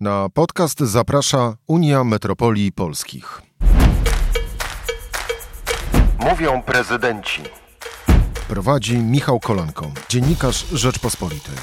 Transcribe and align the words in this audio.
Na 0.00 0.28
podcast 0.28 0.80
zaprasza 0.80 1.56
Unia 1.66 2.04
Metropolii 2.04 2.72
Polskich. 2.72 3.42
Mówią 6.18 6.62
prezydenci. 6.62 7.42
Prowadzi 8.48 8.98
Michał 8.98 9.40
Kolanko, 9.40 9.90
dziennikarz 10.08 10.66
Rzeczpospolitej. 10.72 11.54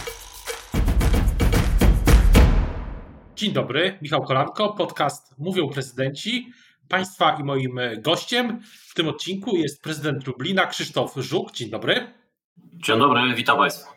Dzień 3.35 3.53
dobry, 3.53 3.99
Michał 4.01 4.23
Kolanko, 4.23 4.73
podcast 4.73 5.35
Mówią 5.37 5.69
prezydenci. 5.69 6.47
Państwa 6.89 7.37
i 7.39 7.43
moim 7.43 7.79
gościem 7.97 8.59
w 8.87 8.93
tym 8.93 9.07
odcinku 9.07 9.55
jest 9.55 9.81
prezydent 9.81 10.27
Lublina 10.27 10.67
Krzysztof 10.67 11.13
Żuk. 11.15 11.51
Dzień 11.51 11.69
dobry. 11.69 12.13
Dzień 12.57 12.99
dobry, 12.99 13.35
witam 13.35 13.57
Państwa. 13.57 13.95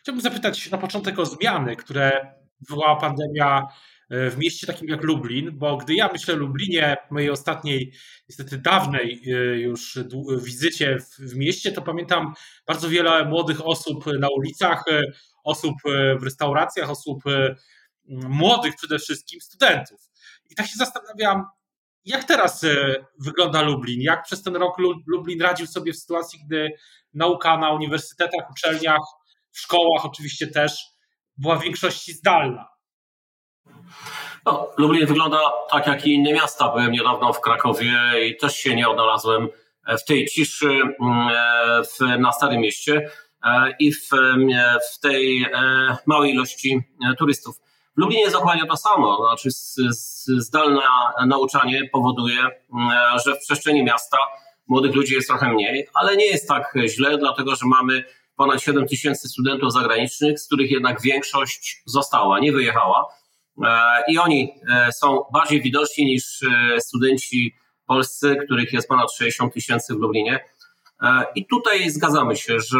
Chciałbym 0.00 0.22
zapytać 0.22 0.70
na 0.70 0.78
początek 0.78 1.18
o 1.18 1.26
zmiany, 1.26 1.76
które 1.76 2.37
wywołała 2.60 2.96
pandemia 2.96 3.66
e, 4.10 4.30
w 4.30 4.38
mieście 4.38 4.66
takim 4.66 4.88
jak 4.88 5.02
Lublin, 5.02 5.58
bo 5.58 5.76
gdy 5.76 5.94
ja 5.94 6.08
myślę 6.12 6.34
o 6.34 6.36
Lublinie, 6.36 6.96
mojej 7.10 7.30
ostatniej, 7.30 7.92
niestety 8.28 8.58
dawnej 8.58 9.22
e, 9.26 9.30
już 9.58 9.98
wizycie 10.42 10.98
w, 11.18 11.36
mieście, 11.36 11.72
to 11.72 11.82
pamiętam 11.82 12.34
bardzo 12.66 12.88
wiele 12.88 13.24
młodych 13.24 13.66
osób 13.66 14.06
na 14.06 14.28
ulicach, 14.28 14.84
e, 14.90 15.02
osób 15.44 15.74
w 16.20 16.22
restauracjach, 16.22 16.90
osób 16.90 17.22
młodych 18.28 18.76
przede 18.76 18.98
wszystkim, 18.98 19.40
studentów. 19.40 20.00
I 20.50 20.54
tak 20.54 20.66
się 20.66 20.76
zastanawiam, 20.76 21.44
jak 22.04 22.24
teraz 22.24 22.66
wygląda 23.20 23.62
Lublin? 23.62 24.00
Jak 24.00 24.22
przez 24.22 24.42
ten 24.42 24.56
rok 24.56 24.76
Lublin 25.06 25.42
radził 25.42 25.66
sobie 25.66 25.92
w 25.92 25.96
sytuacji, 25.96 26.40
gdy 26.46 26.70
nauka 27.14 27.56
na 27.56 27.72
uniwersytetach, 27.72 28.50
uczelniach, 28.50 29.00
w 29.50 29.60
szkołach 29.60 30.04
oczywiście 30.04 30.46
też 30.46 30.97
była 31.38 31.56
w 31.56 31.62
większości 31.62 32.12
zdalna. 32.12 32.68
No, 34.46 34.70
Lublin 34.76 35.06
wygląda 35.06 35.38
tak 35.70 35.86
jak 35.86 36.06
i 36.06 36.14
inne 36.14 36.32
miasta. 36.32 36.68
Byłem 36.68 36.92
niedawno 36.92 37.32
w 37.32 37.40
Krakowie 37.40 37.92
i 38.26 38.36
też 38.36 38.56
się 38.56 38.74
nie 38.74 38.88
odnalazłem 38.88 39.48
w 39.98 40.04
tej 40.04 40.26
ciszy 40.26 40.80
mm, 41.00 41.28
w, 41.84 42.18
na 42.18 42.32
Starym 42.32 42.60
Mieście 42.60 43.10
e, 43.44 43.74
i 43.78 43.92
w, 43.92 44.08
w 44.92 45.00
tej 45.00 45.42
e, 45.42 45.96
małej 46.06 46.32
ilości 46.32 46.80
e, 47.10 47.14
turystów. 47.14 47.56
W 47.96 48.00
Lublinie 48.00 48.22
jest 48.22 48.34
dokładnie 48.34 48.66
to 48.66 48.76
samo. 48.76 49.26
Znaczy, 49.26 49.48
zdalne 50.38 50.80
nauczanie 51.26 51.88
powoduje, 51.92 52.38
mm, 52.40 53.18
że 53.24 53.34
w 53.34 53.38
przestrzeni 53.38 53.84
miasta 53.84 54.18
młodych 54.66 54.94
ludzi 54.94 55.14
jest 55.14 55.28
trochę 55.28 55.52
mniej, 55.52 55.88
ale 55.94 56.16
nie 56.16 56.26
jest 56.26 56.48
tak 56.48 56.74
źle, 56.86 57.18
dlatego 57.18 57.56
że 57.56 57.66
mamy 57.66 58.04
ponad 58.38 58.62
7 58.62 58.86
tysięcy 58.86 59.28
studentów 59.28 59.72
zagranicznych, 59.72 60.40
z 60.40 60.46
których 60.46 60.70
jednak 60.70 61.02
większość 61.02 61.82
została, 61.86 62.40
nie 62.40 62.52
wyjechała. 62.52 63.06
E, 63.64 64.02
I 64.08 64.18
oni 64.18 64.54
e, 64.70 64.92
są 64.92 65.24
bardziej 65.32 65.62
widoczni 65.62 66.04
niż 66.04 66.42
e, 66.42 66.80
studenci 66.80 67.54
polscy, 67.86 68.36
których 68.44 68.72
jest 68.72 68.88
ponad 68.88 69.12
60 69.12 69.54
tysięcy 69.54 69.94
w 69.94 69.98
Lublinie. 69.98 70.44
I 71.34 71.46
tutaj 71.46 71.90
zgadzamy 71.90 72.36
się, 72.36 72.60
że 72.60 72.78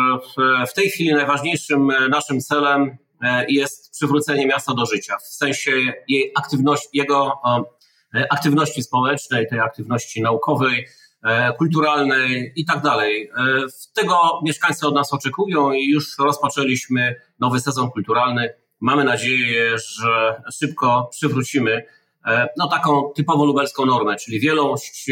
w 0.68 0.74
tej 0.74 0.90
chwili 0.90 1.12
najważniejszym 1.12 1.92
naszym 2.10 2.40
celem 2.40 2.96
jest 3.48 3.92
przywrócenie 3.92 4.46
miasta 4.46 4.74
do 4.74 4.86
życia, 4.86 5.16
w 5.18 5.26
sensie 5.26 5.72
jej 6.08 6.32
aktywności, 6.36 6.88
jego 6.92 7.32
aktywności 8.30 8.82
społecznej, 8.82 9.46
tej 9.48 9.60
aktywności 9.60 10.22
naukowej, 10.22 10.86
kulturalnej 11.58 12.52
i 12.56 12.64
tak 12.64 12.83
dalej. 12.83 13.30
E, 13.36 13.42
tego 13.94 14.41
mieszkańcy 14.44 14.86
od 14.86 14.94
nas 14.94 15.12
oczekują 15.12 15.72
i 15.72 15.91
już 15.91 16.19
rozpoczęliśmy 16.19 17.14
nowy 17.41 17.60
sezon 17.60 17.91
kulturalny. 17.91 18.55
Mamy 18.80 19.05
nadzieję, 19.05 19.78
że 19.78 20.42
szybko 20.52 21.08
przywrócimy 21.12 21.86
e, 22.27 22.48
no, 22.56 22.69
taką 22.69 23.12
typowo 23.16 23.44
lubelską 23.44 23.86
normę, 23.86 24.16
czyli 24.16 24.41
wielość 24.41 25.10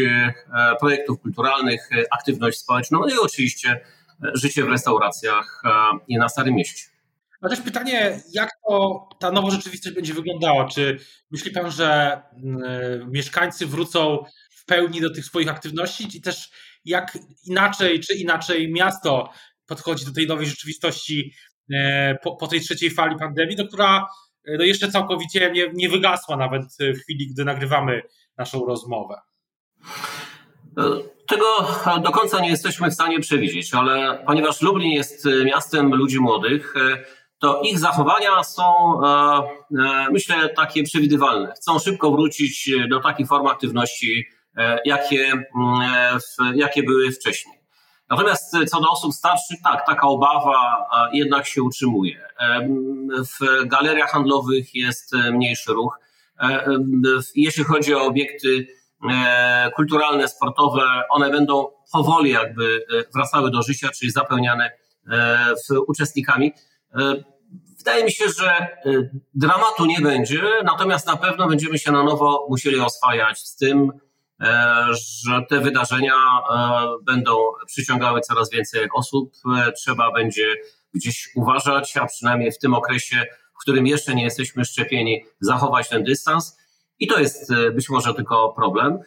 projektów 0.79 1.21
kulturalnych, 1.21 1.89
aktywność 2.11 2.57
społeczną 2.57 2.99
no 2.99 3.07
i 3.07 3.17
oczywiście 3.21 3.81
życie 4.33 4.63
w 4.63 4.69
restauracjach 4.69 5.61
i 6.07 6.17
na 6.17 6.29
Starym 6.29 6.55
Mieście. 6.55 6.83
A 7.41 7.49
też 7.49 7.61
pytanie, 7.61 8.19
jak 8.33 8.49
to 8.67 9.07
ta 9.19 9.31
nowa 9.31 9.51
rzeczywistość 9.51 9.95
będzie 9.95 10.13
wyglądała? 10.13 10.67
Czy 10.67 10.99
myśli 11.31 11.51
Pan, 11.51 11.71
że 11.71 12.21
mieszkańcy 13.07 13.65
wrócą 13.65 14.23
pełni 14.67 15.01
do 15.01 15.09
tych 15.09 15.25
swoich 15.25 15.49
aktywności 15.49 16.17
i 16.17 16.21
też 16.21 16.49
jak 16.85 17.17
inaczej 17.45 17.99
czy 17.99 18.13
inaczej 18.13 18.71
miasto 18.71 19.29
podchodzi 19.67 20.05
do 20.05 20.11
tej 20.11 20.27
nowej 20.27 20.45
rzeczywistości 20.45 21.33
e, 21.73 22.15
po, 22.23 22.35
po 22.35 22.47
tej 22.47 22.61
trzeciej 22.61 22.91
fali 22.91 23.15
pandemii, 23.15 23.55
do 23.55 23.67
która 23.67 24.07
e, 24.45 24.57
no 24.57 24.63
jeszcze 24.63 24.91
całkowicie 24.91 25.51
nie, 25.51 25.71
nie 25.73 25.89
wygasła 25.89 26.37
nawet 26.37 26.63
w 26.79 27.01
chwili, 27.01 27.27
gdy 27.33 27.45
nagrywamy 27.45 28.01
naszą 28.37 28.65
rozmowę. 28.65 29.15
Tego 31.27 31.45
do 32.03 32.11
końca 32.11 32.39
nie 32.39 32.49
jesteśmy 32.49 32.89
w 32.89 32.93
stanie 32.93 33.19
przewidzieć, 33.19 33.73
ale 33.73 34.23
ponieważ 34.25 34.61
Lublin 34.61 34.91
jest 34.91 35.27
miastem 35.45 35.95
ludzi 35.95 36.19
młodych, 36.19 36.73
e, 36.75 37.05
to 37.39 37.61
ich 37.61 37.79
zachowania 37.79 38.43
są, 38.43 38.63
myślę, 40.11 40.49
takie 40.49 40.83
przewidywalne. 40.83 41.53
Chcą 41.57 41.79
szybko 41.79 42.11
wrócić 42.11 42.71
do 42.89 42.99
takich 42.99 43.27
form 43.27 43.47
aktywności, 43.47 44.25
E, 44.27 44.36
jakie, 44.85 45.31
mm, 45.31 45.81
e, 45.81 46.19
jakie 46.55 46.83
były 46.83 47.11
wcześniej. 47.11 47.57
Natomiast 48.09 48.55
co 48.67 48.81
do 48.81 48.89
osób 48.89 49.13
starszych, 49.13 49.57
tak, 49.63 49.85
taka 49.85 50.07
obawa 50.07 50.87
jednak 51.13 51.47
się 51.47 51.63
utrzymuje. 51.63 52.23
E, 52.39 52.67
w 53.09 53.67
galeriach 53.67 54.11
handlowych 54.11 54.75
jest 54.75 55.13
mniejszy 55.31 55.73
ruch. 55.73 55.99
Jeśli 57.35 57.63
chodzi 57.63 57.95
o 57.95 58.05
obiekty 58.05 58.67
kulturalne, 59.75 60.27
sportowe, 60.27 61.03
one 61.09 61.29
będą 61.29 61.67
powoli 61.93 62.31
jakby 62.31 62.85
wracały 63.15 63.51
do 63.51 63.61
życia, 63.61 63.89
czyli 63.89 64.11
zapełniane 64.11 64.71
uczestnikami. 65.87 66.53
Wydaje 67.77 68.03
mi 68.03 68.11
się, 68.11 68.25
że 68.39 68.67
dramatu 69.33 69.85
nie 69.85 69.99
będzie, 70.01 70.41
natomiast 70.63 71.07
na 71.07 71.17
pewno 71.17 71.47
będziemy 71.47 71.79
się 71.79 71.91
na 71.91 72.03
nowo 72.03 72.47
musieli 72.49 72.79
oswajać 72.79 73.39
z 73.39 73.55
tym, 73.55 73.91
E, 73.91 74.06
że 74.89 75.41
te 75.49 75.59
wydarzenia 75.59 76.13
e, 76.13 76.87
będą 77.03 77.37
przyciągały 77.67 78.21
coraz 78.21 78.51
więcej 78.51 78.87
osób. 78.95 79.33
E, 79.57 79.71
trzeba 79.71 80.11
będzie 80.11 80.55
gdzieś 80.93 81.29
uważać, 81.35 81.97
a 81.97 82.05
przynajmniej 82.05 82.51
w 82.51 82.59
tym 82.59 82.73
okresie, 82.73 83.25
w 83.57 83.61
którym 83.61 83.87
jeszcze 83.87 84.15
nie 84.15 84.23
jesteśmy 84.23 84.65
szczepieni, 84.65 85.25
zachować 85.39 85.89
ten 85.89 86.03
dystans. 86.03 86.57
I 86.99 87.07
to 87.07 87.19
jest 87.19 87.53
być 87.73 87.89
może 87.89 88.13
tylko 88.13 88.53
problem. 88.53 88.99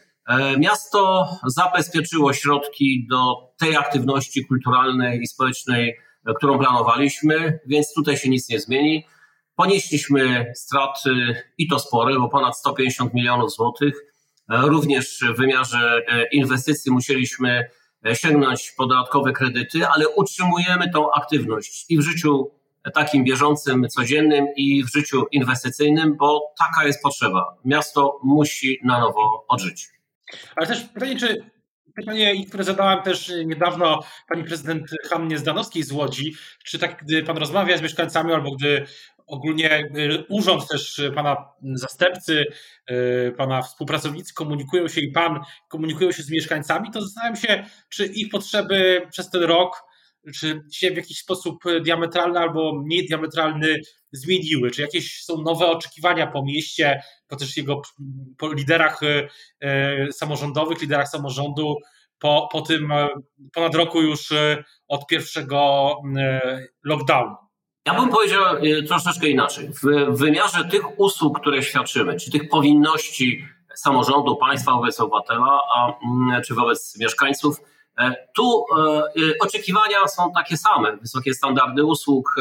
Miasto 0.59 1.29
zabezpieczyło 1.47 2.33
środki 2.33 3.07
do 3.11 3.35
tej 3.59 3.77
aktywności 3.77 4.47
kulturalnej 4.47 5.21
i 5.23 5.27
społecznej, 5.27 5.97
którą 6.37 6.59
planowaliśmy, 6.59 7.61
więc 7.67 7.95
tutaj 7.95 8.17
się 8.17 8.29
nic 8.29 8.49
nie 8.49 8.61
zmieni. 8.61 9.07
Ponieśliśmy 9.57 10.53
straty 10.57 11.11
i 11.59 11.69
to 11.69 11.79
spore, 11.79 12.19
bo 12.19 12.29
ponad 12.29 12.59
150 12.59 13.15
milionów 13.15 13.53
złotych 13.53 14.10
Również 14.51 15.21
w 15.35 15.37
wymiarze 15.37 16.03
e, 16.09 16.29
inwestycji 16.33 16.93
musieliśmy 16.93 17.69
e, 18.07 18.17
sięgnąć 18.17 18.73
po 18.77 18.87
dodatkowe 18.87 19.33
kredyty, 19.33 19.87
ale 19.87 20.09
utrzymujemy 20.09 20.91
tą 20.91 21.13
aktywność 21.13 21.87
i 21.89 21.99
w 21.99 22.01
życiu 22.01 22.51
takim 22.95 23.25
bieżącym, 23.25 23.89
codziennym 23.89 24.47
i 24.57 24.85
w 24.85 24.93
życiu 24.93 25.27
inwestycyjnym, 25.31 26.17
bo 26.17 26.53
taka 26.59 26.87
jest 26.87 27.03
potrzeba. 27.03 27.57
Miasto 27.65 28.21
musi 28.23 28.79
na 28.85 29.01
nowo 29.01 29.45
odżyć. 29.49 29.89
Ale 30.57 30.67
też 30.67 30.83
pytanie, 30.83 31.17
czy 31.17 31.51
pytanie, 32.01 32.47
które 32.47 32.65
zadałem 32.65 33.03
też 33.03 33.33
niedawno 33.45 34.01
pani 34.29 34.45
prezydent 34.45 34.91
Hannie 35.11 35.39
Zdanowskiej 35.39 35.83
z 35.83 35.93
Łodzi, 35.93 36.35
czy 36.65 36.79
tak, 36.79 37.05
gdy 37.05 37.23
pan 37.23 37.37
rozmawia 37.37 37.77
z 37.77 37.83
mieszkańcami 37.83 38.33
albo 38.33 38.51
gdy 38.57 38.87
ogólnie 39.27 39.79
y, 39.79 40.25
urząd 40.29 40.69
też 40.69 41.01
pana 41.15 41.37
zastępcy, 41.63 42.45
y, 42.91 43.35
pana 43.37 43.63
współpracownicy 43.63 44.35
komunikują 44.35 44.89
się 44.89 45.01
i 45.01 45.13
pan 45.13 45.41
komunikują 45.69 46.13
się 46.13 46.23
z 46.23 46.31
mieszkańcami, 46.31 46.91
to 46.91 47.03
zastanawiam 47.03 47.37
się, 47.37 47.65
czy 47.89 48.07
ich 48.07 48.31
potrzeby 48.31 49.03
przez 49.11 49.31
ten 49.31 49.43
rok, 49.43 49.90
czy 50.35 50.63
się 50.73 50.91
w 50.91 50.97
jakiś 50.97 51.19
sposób 51.19 51.65
diametralny 51.83 52.39
albo 52.39 52.83
mniej 52.85 53.07
diametralny 53.07 53.81
zmieniły, 54.13 54.71
czy 54.71 54.83
jakieś 54.83 55.25
są 55.25 55.43
nowe 55.43 55.67
oczekiwania 55.67 56.27
po 56.27 56.45
mieście, 56.45 57.03
po 57.29 57.37
też 57.37 57.57
jego 57.57 57.83
po 58.39 58.53
liderach 58.53 59.01
y, 59.03 59.29
samorządowych, 60.13 60.81
liderach 60.81 61.09
samorządu, 61.09 61.77
po, 62.19 62.49
po 62.53 62.61
tym 62.61 62.93
ponad 63.53 63.75
roku 63.75 64.03
już 64.03 64.33
od 64.89 65.07
pierwszego 65.07 65.93
lockdownu. 66.85 67.37
Ja 67.87 68.01
bym 68.01 68.09
powiedział 68.09 68.45
e, 68.45 68.83
troszeczkę 68.83 69.29
inaczej. 69.29 69.69
W 69.83 70.19
wymiarze 70.19 70.65
tych 70.65 71.01
usług, 71.01 71.41
które 71.41 71.63
świadczymy, 71.63 72.17
czy 72.17 72.31
tych 72.31 72.49
powinności 72.49 73.45
samorządu, 73.75 74.37
państwa 74.37 74.73
wobec 74.73 75.01
obywatela, 75.01 75.61
a, 75.77 75.93
czy 76.47 76.55
wobec 76.55 76.99
mieszkańców, 76.99 77.57
e, 77.61 77.63
tu 78.37 78.65
e, 78.79 79.03
oczekiwania 79.41 80.09
są 80.09 80.33
takie 80.33 80.57
same. 80.57 80.97
Wysokie 80.97 81.35
standardy 81.35 81.85
usług, 81.85 82.37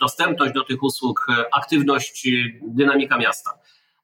dostępność 0.00 0.54
do 0.54 0.64
tych 0.64 0.82
usług, 0.82 1.26
aktywność, 1.52 2.28
dynamika 2.62 3.18
miasta. 3.18 3.50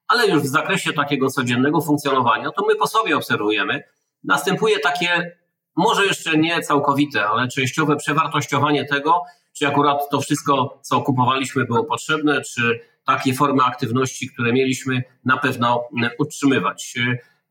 ale 0.07 0.27
już 0.27 0.43
w 0.43 0.47
zakresie 0.47 0.93
takiego 0.93 1.29
codziennego 1.29 1.81
funkcjonowania, 1.81 2.51
to 2.51 2.65
my 2.65 2.75
po 2.75 2.87
sobie 2.87 3.17
obserwujemy, 3.17 3.83
następuje 4.23 4.79
takie, 4.79 5.37
może 5.75 6.05
jeszcze 6.05 6.37
nie 6.37 6.61
całkowite, 6.61 7.25
ale 7.27 7.47
częściowe 7.47 7.95
przewartościowanie 7.95 8.85
tego, 8.85 9.21
czy 9.57 9.67
akurat 9.67 10.09
to 10.11 10.21
wszystko, 10.21 10.79
co 10.81 11.01
kupowaliśmy, 11.01 11.65
było 11.65 11.83
potrzebne, 11.83 12.41
czy 12.41 12.79
takie 13.05 13.33
formy 13.33 13.63
aktywności, 13.63 14.29
które 14.29 14.53
mieliśmy, 14.53 15.03
na 15.25 15.37
pewno 15.37 15.83
utrzymywać. 16.19 16.95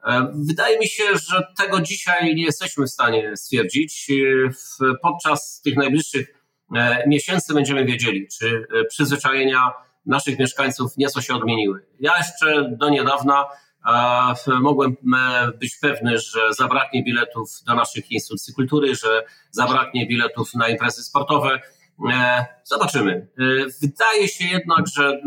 E, 0.06 0.32
wydaje 0.34 0.78
mi 0.78 0.88
się, 0.88 1.04
że 1.30 1.46
tego 1.56 1.80
dzisiaj 1.80 2.34
nie 2.34 2.44
jesteśmy 2.44 2.86
w 2.86 2.90
stanie 2.90 3.36
stwierdzić. 3.36 4.10
E, 4.10 4.94
podczas 5.02 5.60
tych 5.64 5.76
najbliższych 5.76 6.28
e, 6.76 7.08
miesięcy 7.08 7.54
będziemy 7.54 7.84
wiedzieli, 7.84 8.28
czy 8.38 8.66
przyzwyczajenia 8.88 9.72
naszych 10.06 10.38
mieszkańców 10.38 10.96
nieco 10.96 11.20
się 11.20 11.34
odmieniły. 11.34 11.86
Ja 12.00 12.18
jeszcze 12.18 12.76
do 12.78 12.88
niedawna 12.88 13.44
mogłem 14.60 14.96
być 15.60 15.76
pewny, 15.76 16.18
że 16.18 16.54
zabraknie 16.54 17.04
biletów 17.04 17.48
do 17.66 17.74
naszych 17.74 18.10
instytucji 18.10 18.54
kultury, 18.54 18.94
że 18.94 19.24
zabraknie 19.50 20.06
biletów 20.06 20.54
na 20.54 20.68
imprezy 20.68 21.02
sportowe. 21.02 21.60
Zobaczymy. 22.64 23.28
Wydaje 23.82 24.28
się 24.28 24.44
jednak, 24.44 24.86
że 24.96 25.20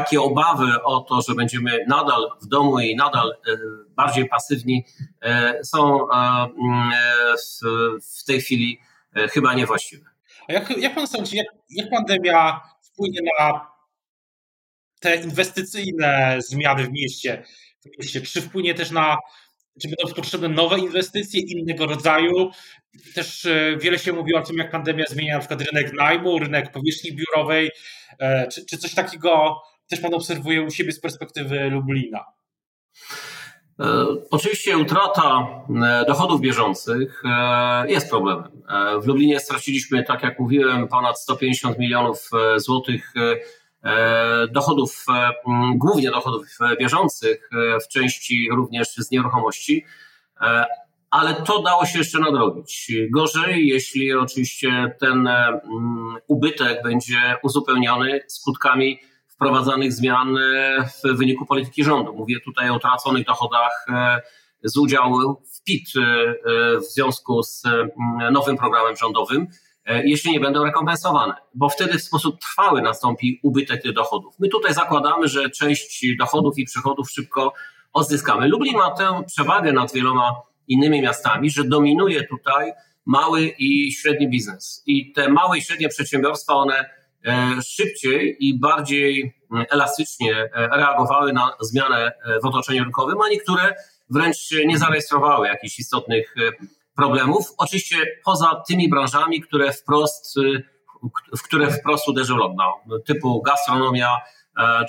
takie 0.00 0.20
obawy 0.20 0.82
o 0.84 1.00
to, 1.00 1.22
że 1.22 1.34
będziemy 1.34 1.84
nadal 1.88 2.30
w 2.42 2.46
domu 2.46 2.80
i 2.80 2.96
nadal 2.96 3.30
e, 3.30 3.56
bardziej 3.96 4.28
pasywni, 4.28 4.84
e, 5.22 5.64
są 5.64 6.10
e, 6.10 6.46
w 8.18 8.24
tej 8.24 8.40
chwili 8.40 8.80
chyba 9.30 9.54
niewłaściwe. 9.54 10.04
A 10.48 10.52
jak, 10.52 10.78
jak 10.78 10.94
pan 10.94 11.06
sądzi, 11.06 11.36
jak, 11.36 11.46
jak 11.70 11.90
pandemia 11.90 12.60
wpłynie 12.82 13.20
na 13.38 13.66
te 15.00 15.16
inwestycyjne 15.16 16.36
zmiany 16.38 16.84
w 16.84 16.92
mieście? 16.92 17.44
w 17.84 17.98
mieście? 17.98 18.20
Czy 18.20 18.42
wpłynie 18.42 18.74
też 18.74 18.90
na, 18.90 19.16
czy 19.82 19.88
będą 19.88 20.14
potrzebne 20.14 20.48
nowe 20.48 20.78
inwestycje 20.78 21.40
innego 21.40 21.86
rodzaju? 21.86 22.50
Też 23.14 23.48
wiele 23.78 23.98
się 23.98 24.12
mówi 24.12 24.34
o 24.34 24.42
tym, 24.42 24.56
jak 24.56 24.70
pandemia 24.70 25.04
zmienia 25.08 25.34
na 25.34 25.40
przykład 25.40 25.62
rynek 25.62 25.92
najmu, 25.92 26.38
rynek 26.38 26.72
powierzchni 26.72 27.12
biurowej. 27.12 27.70
Czy, 28.52 28.66
czy 28.66 28.78
coś 28.78 28.94
takiego 28.94 29.62
też 29.88 30.00
Pan 30.00 30.14
obserwuje 30.14 30.62
u 30.62 30.70
siebie 30.70 30.92
z 30.92 31.00
perspektywy 31.00 31.70
Lublina? 31.70 32.24
E, 33.80 34.06
oczywiście 34.30 34.78
utrata 34.78 35.46
e, 35.84 36.04
dochodów 36.06 36.40
bieżących 36.40 37.22
e, 37.24 37.90
jest 37.90 38.10
problemem. 38.10 38.62
W 39.02 39.06
Lublinie 39.06 39.40
straciliśmy, 39.40 40.04
tak 40.04 40.22
jak 40.22 40.38
mówiłem, 40.40 40.88
ponad 40.88 41.20
150 41.20 41.78
milionów 41.78 42.30
złotych 42.56 43.14
dochodów, 44.50 45.06
głównie 45.74 46.10
dochodów 46.10 46.46
bieżących, 46.80 47.50
w 47.84 47.88
części 47.88 48.48
również 48.52 48.88
z 48.88 49.10
nieruchomości, 49.10 49.84
ale 51.10 51.34
to 51.34 51.62
dało 51.62 51.86
się 51.86 51.98
jeszcze 51.98 52.18
nadrobić. 52.18 52.92
Gorzej, 53.10 53.66
jeśli 53.66 54.12
oczywiście 54.12 54.96
ten 55.00 55.28
ubytek 56.26 56.82
będzie 56.82 57.36
uzupełniony 57.42 58.20
skutkami 58.28 58.98
wprowadzanych 59.36 59.92
zmian 59.92 60.36
e, 60.36 60.88
w 61.04 61.16
wyniku 61.18 61.46
polityki 61.46 61.84
rządu. 61.84 62.14
Mówię 62.14 62.40
tutaj 62.40 62.70
o 62.70 62.78
traconych 62.78 63.26
dochodach 63.26 63.86
e, 63.88 64.20
z 64.62 64.76
udziału 64.76 65.42
w 65.54 65.64
PIT 65.64 65.88
e, 65.96 66.00
w 66.80 66.84
związku 66.84 67.42
z 67.42 67.62
nowym 68.32 68.56
programem 68.56 68.96
rządowym, 68.96 69.46
jeśli 70.04 70.32
nie 70.32 70.40
będą 70.40 70.64
rekompensowane, 70.64 71.34
bo 71.54 71.68
wtedy 71.68 71.98
w 71.98 72.02
sposób 72.02 72.40
trwały 72.40 72.82
nastąpi 72.82 73.40
ubytek 73.42 73.82
tych 73.82 73.92
dochodów. 73.92 74.34
My 74.38 74.48
tutaj 74.48 74.74
zakładamy, 74.74 75.28
że 75.28 75.50
część 75.50 76.06
dochodów 76.18 76.58
i 76.58 76.64
przychodów 76.64 77.10
szybko 77.10 77.52
odzyskamy. 77.92 78.48
Lublin 78.48 78.76
ma 78.76 78.90
tę 78.90 79.22
przewagę 79.26 79.72
nad 79.72 79.92
wieloma 79.92 80.32
innymi 80.68 81.02
miastami, 81.02 81.50
że 81.50 81.64
dominuje 81.64 82.24
tutaj 82.24 82.72
mały 83.04 83.54
i 83.58 83.92
średni 83.92 84.28
biznes. 84.28 84.82
I 84.86 85.12
te 85.12 85.28
małe 85.28 85.58
i 85.58 85.62
średnie 85.62 85.88
przedsiębiorstwa, 85.88 86.54
one 86.54 86.90
szybciej 87.62 88.36
i 88.40 88.58
bardziej 88.58 89.34
mm, 89.52 89.66
elastycznie 89.70 90.34
e, 90.34 90.68
reagowały 90.68 91.32
na 91.32 91.52
zmianę 91.60 92.12
e, 92.24 92.40
w 92.40 92.46
otoczeniu 92.46 92.82
rynkowym, 92.84 93.20
a 93.20 93.28
niektóre 93.28 93.74
wręcz 94.10 94.36
nie 94.66 94.78
zarejestrowały 94.78 95.46
jakichś 95.46 95.78
istotnych 95.78 96.34
problemów. 96.96 97.54
Oczywiście 97.58 97.96
poza 98.24 98.62
tymi 98.68 98.88
branżami, 98.88 99.40
które 99.40 99.72
wprost, 99.72 100.34
w 101.38 101.42
które 101.42 101.70
wprost 101.70 102.08
uderzył 102.08 102.36
lockdown, 102.36 103.02
typu 103.06 103.42
gastronomia 103.42 104.16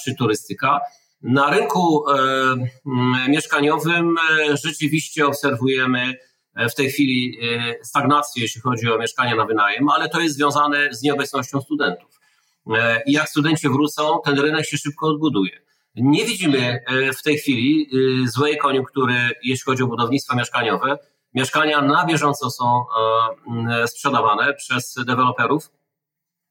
czy 0.04 0.16
turystyka. 0.16 0.82
Na 1.22 1.50
rynku 1.50 2.06
mieszkaniowym 3.28 4.16
rzeczywiście 4.64 5.28
obserwujemy 5.28 6.14
w 6.70 6.76
tej 6.76 6.90
chwili 6.90 7.40
stagnację, 7.84 8.42
jeśli 8.42 8.62
chodzi 8.62 8.92
o 8.92 8.98
mieszkania 8.98 9.36
na 9.36 9.46
wynajem, 9.46 9.90
ale 9.90 10.10
to 10.10 10.20
jest 10.20 10.36
związane 10.36 10.94
z 10.94 11.02
nieobecnością 11.02 11.62
studentów. 11.62 12.17
E, 12.76 13.04
i 13.06 13.12
jak 13.12 13.30
studenci 13.30 13.70
wrócą, 13.70 14.20
ten 14.26 14.40
rynek 14.40 14.66
się 14.66 14.78
szybko 14.78 15.08
odbuduje. 15.08 15.62
Nie 15.96 16.26
widzimy 16.26 16.84
e, 16.86 17.14
w 17.14 17.24
tej 17.24 17.38
chwili 17.38 17.90
e, 18.24 18.28
złej 18.28 18.58
koniunktury, 18.58 19.32
jeśli 19.44 19.64
chodzi 19.66 19.84
o 19.84 19.88
budownictwo 19.88 20.36
mieszkaniowe. 20.36 20.98
Mieszkania 21.34 21.82
na 21.82 22.06
bieżąco 22.06 22.50
są 22.50 22.86
sprzedawane 23.86 24.54
przez 24.54 24.96
deweloperów, 25.06 25.70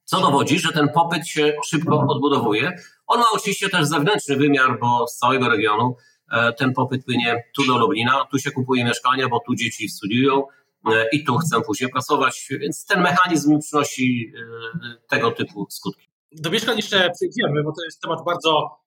co 0.04 0.20
dowodzi, 0.20 0.58
że 0.58 0.72
ten 0.72 0.88
popyt 0.88 1.26
się 1.26 1.56
szybko 1.66 2.00
odbudowuje. 2.08 2.72
On 3.06 3.20
ma 3.20 3.26
oczywiście 3.32 3.68
też 3.68 3.86
zewnętrzny 3.86 4.36
wymiar, 4.36 4.78
bo 4.80 5.06
z 5.08 5.16
całego 5.16 5.48
regionu 5.48 5.96
ten 6.58 6.72
popyt 6.72 7.04
płynie 7.04 7.44
tu 7.56 7.66
do 7.66 7.78
Lublina, 7.78 8.24
tu 8.30 8.38
się 8.38 8.50
kupuje 8.50 8.84
mieszkania, 8.84 9.28
bo 9.28 9.40
tu 9.40 9.54
dzieci 9.54 9.88
studiują 9.88 10.42
i 11.12 11.24
tu 11.24 11.36
chcą 11.36 11.62
później 11.62 11.90
pracować, 11.90 12.48
więc 12.60 12.86
ten 12.86 13.02
mechanizm 13.02 13.58
przynosi 13.58 14.32
tego 15.08 15.30
typu 15.30 15.66
skutki. 15.70 16.08
Do 16.32 16.50
mieszkań 16.50 16.76
jeszcze 16.76 17.10
przejdziemy, 17.10 17.62
bo 17.62 17.72
to 17.72 17.84
jest 17.84 18.00
temat 18.00 18.24
bardzo 18.24 18.80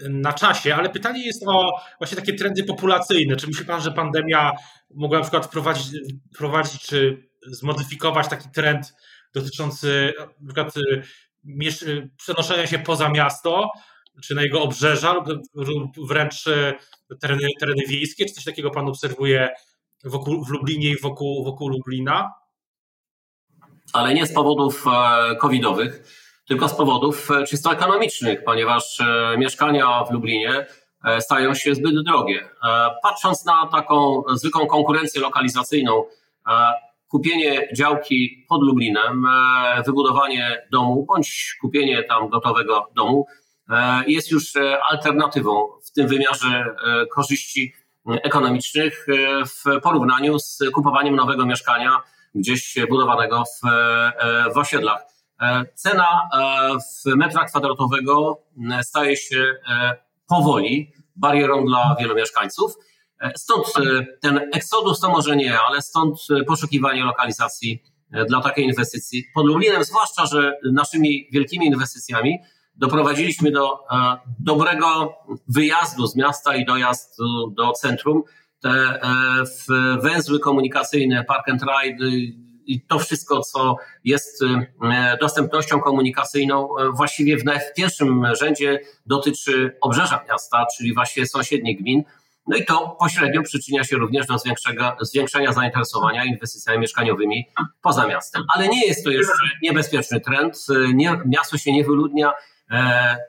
y, 0.00 0.08
na 0.08 0.32
czasie, 0.32 0.74
ale 0.74 0.90
pytanie 0.90 1.26
jest 1.26 1.42
o 1.46 1.70
właśnie 1.98 2.16
takie 2.16 2.34
trendy 2.34 2.64
populacyjne. 2.64 3.36
Czy 3.36 3.46
myśli 3.46 3.64
Pan, 3.64 3.80
że 3.80 3.92
pandemia 3.92 4.52
mogła 4.94 5.18
na 5.18 5.22
przykład 5.22 5.46
wprowadzić, 5.46 6.00
wprowadzić 6.34 6.82
czy 6.82 7.28
zmodyfikować 7.46 8.28
taki 8.28 8.48
trend 8.50 8.94
dotyczący 9.34 10.14
na 10.40 10.46
przykład 10.46 10.74
przenoszenia 12.16 12.66
się 12.66 12.78
poza 12.78 13.08
miasto, 13.08 13.70
czy 14.22 14.34
na 14.34 14.42
jego 14.42 14.62
obrzeża, 14.62 15.14
lub 15.54 16.08
wręcz 16.08 16.44
tereny, 17.20 17.48
tereny 17.60 17.82
wiejskie? 17.88 18.26
Czy 18.26 18.34
coś 18.34 18.44
takiego 18.44 18.70
Pan 18.70 18.88
obserwuje 18.88 19.48
wokół, 20.04 20.44
w 20.44 20.48
Lublinie 20.48 20.90
i 20.90 21.00
wokół, 21.00 21.44
wokół 21.44 21.68
Lublina? 21.68 22.32
Ale 23.92 24.14
nie 24.14 24.26
z 24.26 24.34
powodów 24.34 24.84
e, 24.86 25.36
covidowych 25.36 26.02
tylko 26.48 26.68
z 26.68 26.74
powodów 26.74 27.30
e, 27.30 27.44
czysto 27.44 27.72
ekonomicznych, 27.72 28.44
ponieważ 28.44 29.00
e, 29.00 29.38
mieszkania 29.38 30.04
w 30.04 30.12
Lublinie 30.12 30.66
stają 31.20 31.54
się 31.54 31.74
zbyt 31.74 32.04
drogie. 32.04 32.48
Patrząc 33.02 33.44
na 33.44 33.66
taką 33.72 34.22
zwykłą 34.34 34.66
konkurencję 34.66 35.20
lokalizacyjną, 35.20 36.04
kupienie 37.08 37.68
działki 37.76 38.46
pod 38.48 38.62
Lublinem, 38.62 39.26
wybudowanie 39.86 40.66
domu 40.72 41.06
bądź 41.08 41.56
kupienie 41.60 42.02
tam 42.02 42.28
gotowego 42.28 42.90
domu 42.96 43.26
jest 44.06 44.30
już 44.30 44.52
alternatywą 44.90 45.68
w 45.84 45.92
tym 45.92 46.08
wymiarze 46.08 46.64
korzyści 47.14 47.72
ekonomicznych 48.06 49.06
w 49.46 49.80
porównaniu 49.82 50.38
z 50.38 50.58
kupowaniem 50.74 51.16
nowego 51.16 51.46
mieszkania 51.46 52.02
gdzieś 52.34 52.76
budowanego 52.88 53.44
w, 53.44 53.68
w 54.54 54.58
osiedlach. 54.58 55.12
E, 55.42 55.64
cena 55.74 56.28
e, 56.32 56.78
w 56.78 57.16
metra 57.16 57.44
kwadratowego 57.44 58.42
e, 58.72 58.84
staje 58.84 59.16
się 59.16 59.54
powoli 60.28 60.92
barierą 61.16 61.64
dla 61.64 61.96
wielu 62.00 62.14
mieszkańców. 62.14 62.74
Stąd 63.36 63.66
ten 64.20 64.40
eksodus 64.52 65.00
to 65.00 65.10
może 65.10 65.36
nie, 65.36 65.58
ale 65.60 65.82
stąd 65.82 66.18
poszukiwanie 66.46 67.04
lokalizacji 67.04 67.82
dla 68.28 68.40
takiej 68.40 68.64
inwestycji. 68.64 69.24
Pod 69.34 69.46
Lublinem, 69.46 69.84
zwłaszcza, 69.84 70.26
że 70.26 70.58
naszymi 70.72 71.28
wielkimi 71.32 71.66
inwestycjami 71.66 72.38
doprowadziliśmy 72.74 73.50
do 73.50 73.78
dobrego 74.38 75.14
wyjazdu 75.48 76.06
z 76.06 76.16
miasta 76.16 76.56
i 76.56 76.64
dojazdu 76.64 77.50
do 77.50 77.72
centrum. 77.72 78.22
Te 78.60 79.00
węzły 80.02 80.40
komunikacyjne, 80.40 81.24
park 81.24 81.48
and 81.48 81.62
ride, 81.62 82.04
i 82.66 82.80
to 82.80 82.98
wszystko, 82.98 83.40
co 83.40 83.76
jest 84.04 84.42
y, 84.42 84.46
dostępnością 85.20 85.80
komunikacyjną, 85.80 86.68
właściwie 86.94 87.36
w, 87.36 87.42
pierwszym 87.76 88.34
rzędzie 88.34 88.80
dotyczy 89.06 89.76
obrzeża 89.80 90.24
miasta, 90.28 90.66
czyli 90.76 90.94
właśnie 90.94 91.26
sąsiednich 91.26 91.78
gmin. 91.78 92.02
No 92.46 92.56
i 92.56 92.64
to 92.64 92.96
pośrednio 93.00 93.42
przyczynia 93.42 93.84
się 93.84 93.96
również 93.96 94.26
do 94.26 94.36
zwiększenia 95.00 95.52
zainteresowania 95.52 96.24
inwestycjami 96.24 96.80
mieszkaniowymi 96.80 97.48
poza 97.82 98.06
miastem. 98.06 98.44
Ale 98.54 98.68
nie 98.68 98.86
jest 98.86 99.04
to 99.04 99.10
jeszcze 99.10 99.32
niebezpieczny 99.62 100.20
trend. 100.20 100.66
Nie, 100.94 101.20
miasto 101.26 101.58
się 101.58 101.72
nie 101.72 101.84
wyludnia. 101.84 102.32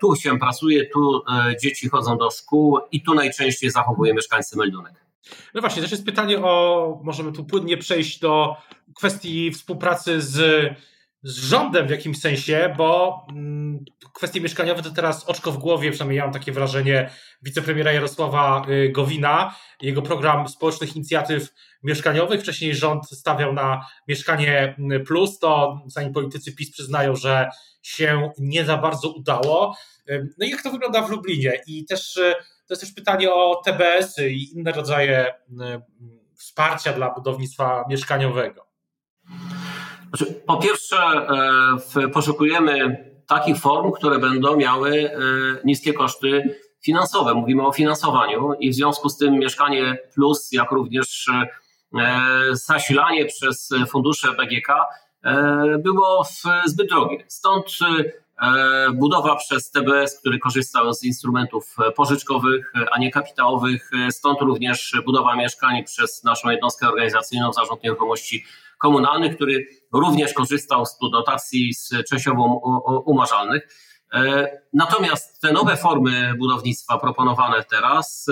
Tu 0.01 0.15
się 0.15 0.39
pracuje, 0.39 0.89
tu 0.89 1.23
dzieci 1.61 1.89
chodzą 1.89 2.17
do 2.17 2.31
szkół 2.31 2.79
i 2.91 3.01
tu 3.01 3.13
najczęściej 3.13 3.71
zachowuje 3.71 4.13
mieszkańcy 4.13 4.57
meldunek. 4.57 4.93
No 5.53 5.61
właśnie, 5.61 5.81
też 5.81 5.91
jest 5.91 6.05
pytanie 6.05 6.37
o, 6.39 6.99
możemy 7.03 7.31
tu 7.31 7.45
płynnie 7.45 7.77
przejść 7.77 8.19
do 8.19 8.55
kwestii 8.95 9.51
współpracy 9.51 10.21
z, 10.21 10.67
z 11.23 11.37
rządem 11.37 11.87
w 11.87 11.89
jakimś 11.89 12.19
sensie, 12.19 12.73
bo 12.77 13.21
mm, 13.29 13.85
kwestie 14.13 14.41
mieszkaniowe 14.41 14.81
to 14.83 14.89
teraz 14.89 15.25
oczko 15.25 15.51
w 15.51 15.57
głowie, 15.57 15.91
przynajmniej 15.91 16.17
ja 16.17 16.23
mam 16.23 16.33
takie 16.33 16.51
wrażenie, 16.51 17.09
wicepremiera 17.41 17.91
Jarosława 17.91 18.65
y, 18.69 18.89
Gowina, 18.89 19.55
jego 19.81 20.01
program 20.01 20.47
społecznych 20.47 20.95
inicjatyw 20.95 21.53
mieszkaniowych. 21.83 22.41
Wcześniej 22.41 22.75
rząd 22.75 23.09
stawiał 23.09 23.53
na 23.53 23.85
mieszkanie 24.07 24.75
plus, 25.05 25.39
to 25.39 25.81
sami 25.89 26.13
politycy 26.13 26.55
PiS 26.55 26.71
przyznają, 26.71 27.15
że 27.15 27.49
się 27.81 28.31
nie 28.37 28.65
za 28.65 28.77
bardzo 28.77 29.09
udało. 29.09 29.75
No 30.37 30.45
i 30.45 30.49
jak 30.49 30.61
to 30.61 30.71
wygląda 30.71 31.01
w 31.01 31.09
Lublinie? 31.09 31.61
I 31.67 31.85
też 31.85 32.17
y, 32.17 32.33
to 32.67 32.73
jest 32.73 32.81
też 32.81 32.91
pytanie 32.91 33.33
o 33.33 33.61
TBS-y 33.65 34.29
i 34.29 34.53
inne 34.53 34.71
rodzaje 34.71 35.27
y, 35.27 35.33
wsparcia 36.35 36.93
dla 36.93 37.13
budownictwa 37.13 37.85
mieszkaniowego. 37.89 38.72
Znaczy, 40.13 40.33
po 40.33 40.57
pierwsze, 40.57 40.97
e, 41.95 42.07
poszukujemy 42.07 43.05
takich 43.27 43.57
form, 43.57 43.91
które 43.91 44.19
będą 44.19 44.57
miały 44.57 45.11
e, 45.11 45.19
niskie 45.65 45.93
koszty 45.93 46.59
finansowe. 46.81 47.33
Mówimy 47.33 47.67
o 47.67 47.71
finansowaniu 47.71 48.53
i 48.59 48.69
w 48.69 48.75
związku 48.75 49.09
z 49.09 49.17
tym 49.17 49.33
mieszkanie 49.33 49.97
plus, 50.13 50.51
jak 50.51 50.71
również 50.71 51.29
e, 51.29 51.47
zasilanie 52.51 53.25
przez 53.25 53.69
fundusze 53.87 54.27
BGK 54.31 54.67
było 55.79 56.25
zbyt 56.65 56.89
drogie. 56.89 57.23
Stąd 57.27 57.65
budowa 58.93 59.35
przez 59.35 59.71
TBS, 59.71 60.19
który 60.19 60.39
korzystał 60.39 60.93
z 60.93 61.03
instrumentów 61.03 61.75
pożyczkowych, 61.95 62.73
a 62.91 62.99
nie 62.99 63.11
kapitałowych, 63.11 63.91
stąd 64.09 64.41
również 64.41 64.93
budowa 65.05 65.35
mieszkań 65.35 65.83
przez 65.83 66.23
naszą 66.23 66.49
jednostkę 66.49 66.87
organizacyjną 66.87 67.53
Zarząd 67.53 67.83
Nieruchomości 67.83 68.45
komunalny, 68.77 69.35
który 69.35 69.67
również 69.93 70.33
korzystał 70.33 70.85
z 70.85 70.97
dotacji 71.11 71.73
z 71.73 71.89
częściowo 72.09 72.43
umarzalnych. 73.05 73.67
E, 74.13 74.47
natomiast 74.73 75.41
te 75.41 75.53
nowe 75.53 75.77
formy 75.77 76.33
budownictwa 76.37 76.97
proponowane 76.97 77.63
teraz 77.63 78.25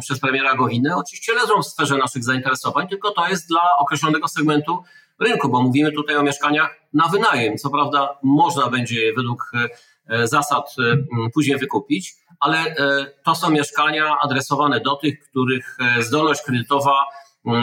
przez 0.00 0.20
premiera 0.20 0.54
Gowinę 0.54 0.96
oczywiście 0.96 1.34
leżą 1.34 1.62
w 1.62 1.66
sferze 1.66 1.96
naszych 1.96 2.24
zainteresowań, 2.24 2.88
tylko 2.88 3.10
to 3.10 3.28
jest 3.28 3.48
dla 3.48 3.60
określonego 3.78 4.28
segmentu 4.28 4.82
rynku, 5.20 5.48
bo 5.48 5.62
mówimy 5.62 5.92
tutaj 5.92 6.16
o 6.16 6.22
mieszkaniach 6.22 6.76
na 6.92 7.08
wynajem. 7.08 7.58
Co 7.58 7.70
prawda 7.70 8.18
można 8.22 8.70
będzie 8.70 9.00
je 9.00 9.14
według 9.14 9.52
e, 10.08 10.26
zasad 10.26 10.74
e, 10.78 10.96
później 11.34 11.58
wykupić, 11.58 12.14
ale 12.40 12.74
to 13.24 13.34
są 13.34 13.50
mieszkania 13.50 14.16
adresowane 14.22 14.80
do 14.80 14.96
tych, 14.96 15.20
których 15.20 15.78
zdolność 16.00 16.42
kredytowa 16.42 16.94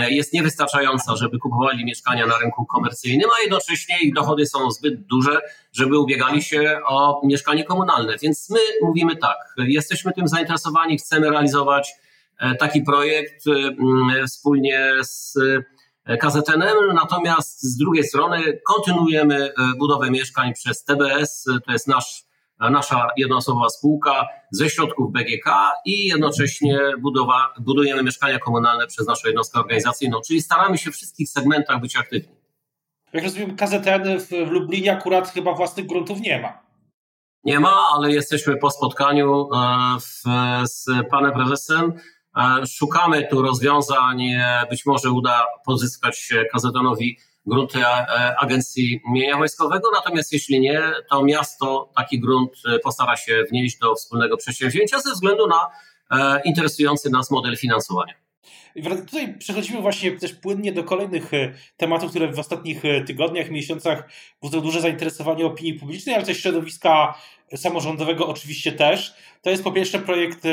jest 0.09 0.33
niewystarczająca, 0.33 1.15
żeby 1.15 1.39
kupowali 1.39 1.85
mieszkania 1.85 2.27
na 2.27 2.37
rynku 2.37 2.65
komercyjnym, 2.65 3.29
a 3.37 3.41
jednocześnie 3.41 3.95
ich 4.01 4.13
dochody 4.13 4.45
są 4.45 4.71
zbyt 4.71 5.05
duże, 5.05 5.41
żeby 5.73 5.99
ubiegali 5.99 6.43
się 6.43 6.79
o 6.85 7.21
mieszkanie 7.23 7.63
komunalne. 7.63 8.17
Więc 8.21 8.49
my 8.49 8.59
mówimy 8.81 9.15
tak, 9.15 9.37
jesteśmy 9.57 10.13
tym 10.13 10.27
zainteresowani, 10.27 10.97
chcemy 10.97 11.29
realizować 11.29 11.93
e, 12.39 12.55
taki 12.55 12.81
projekt 12.81 13.47
e, 13.47 14.27
wspólnie 14.27 14.91
z 15.03 15.37
e, 15.37 15.63
KZN-em, 16.19 16.93
natomiast 16.93 17.63
z 17.63 17.77
drugiej 17.77 18.03
strony 18.03 18.61
kontynuujemy 18.67 19.53
budowę 19.77 20.11
mieszkań 20.11 20.53
przez 20.53 20.83
TBS, 20.83 21.45
to 21.65 21.71
jest 21.71 21.87
nasz 21.87 22.31
nasza 22.69 23.07
jednoosobowa 23.17 23.69
spółka 23.69 24.27
ze 24.51 24.69
środków 24.69 25.11
BGK 25.11 25.71
i 25.85 26.07
jednocześnie 26.07 26.79
budowa, 26.99 27.53
budujemy 27.59 28.03
mieszkania 28.03 28.39
komunalne 28.39 28.87
przez 28.87 29.07
naszą 29.07 29.27
jednostkę 29.27 29.59
organizacyjną, 29.59 30.21
czyli 30.27 30.41
staramy 30.41 30.77
się 30.77 30.91
w 30.91 30.93
wszystkich 30.93 31.29
segmentach 31.29 31.81
być 31.81 31.95
aktywni. 31.95 32.35
Jak 33.13 33.23
rozumiem, 33.23 33.55
KZN 33.55 34.19
w 34.19 34.51
Lublinie 34.51 34.91
akurat 34.91 35.29
chyba 35.29 35.53
własnych 35.53 35.85
gruntów 35.85 36.21
nie 36.21 36.41
ma. 36.41 36.63
Nie 37.43 37.59
ma, 37.59 37.75
ale 37.93 38.11
jesteśmy 38.11 38.57
po 38.57 38.71
spotkaniu 38.71 39.49
e, 39.53 39.97
w, 39.99 40.23
z 40.69 40.85
panem 41.11 41.31
prezesem. 41.31 41.93
Szukamy 42.67 43.27
tu 43.27 43.41
rozwiązań. 43.41 44.21
Być 44.69 44.85
może 44.85 45.11
uda 45.11 45.45
pozyskać 45.65 46.29
KZN-owi 46.53 47.17
grunty 47.45 47.79
e, 47.79 48.35
Agencji 48.39 49.01
Mienia 49.11 49.37
Wojskowego, 49.37 49.89
natomiast 49.93 50.33
jeśli 50.33 50.59
nie, 50.59 50.81
to 51.09 51.23
miasto 51.23 51.91
taki 51.95 52.19
grunt 52.19 52.51
e, 52.65 52.79
postara 52.79 53.17
się 53.17 53.43
wnieść 53.49 53.77
do 53.77 53.95
wspólnego 53.95 54.37
przedsięwzięcia 54.37 54.99
ze 54.99 55.11
względu 55.13 55.47
na 55.47 55.69
e, 56.11 56.41
interesujący 56.45 57.09
nas 57.09 57.31
model 57.31 57.57
finansowania. 57.57 58.13
Tutaj 59.05 59.37
przechodzimy 59.37 59.81
właśnie 59.81 60.11
też 60.11 60.33
płynnie 60.33 60.71
do 60.71 60.83
kolejnych 60.83 61.31
tematów, 61.77 62.09
które 62.09 62.33
w 62.33 62.39
ostatnich 62.39 62.83
tygodniach, 63.07 63.49
miesiącach 63.49 64.09
budzą 64.41 64.61
duże 64.61 64.81
zainteresowanie 64.81 65.45
opinii 65.45 65.73
publicznej, 65.73 66.15
ale 66.15 66.25
też 66.25 66.41
środowiska 66.41 67.13
samorządowego 67.55 68.27
oczywiście 68.27 68.71
też. 68.71 69.13
To 69.41 69.49
jest 69.49 69.63
po 69.63 69.71
pierwsze 69.71 69.99
projekt 69.99 70.43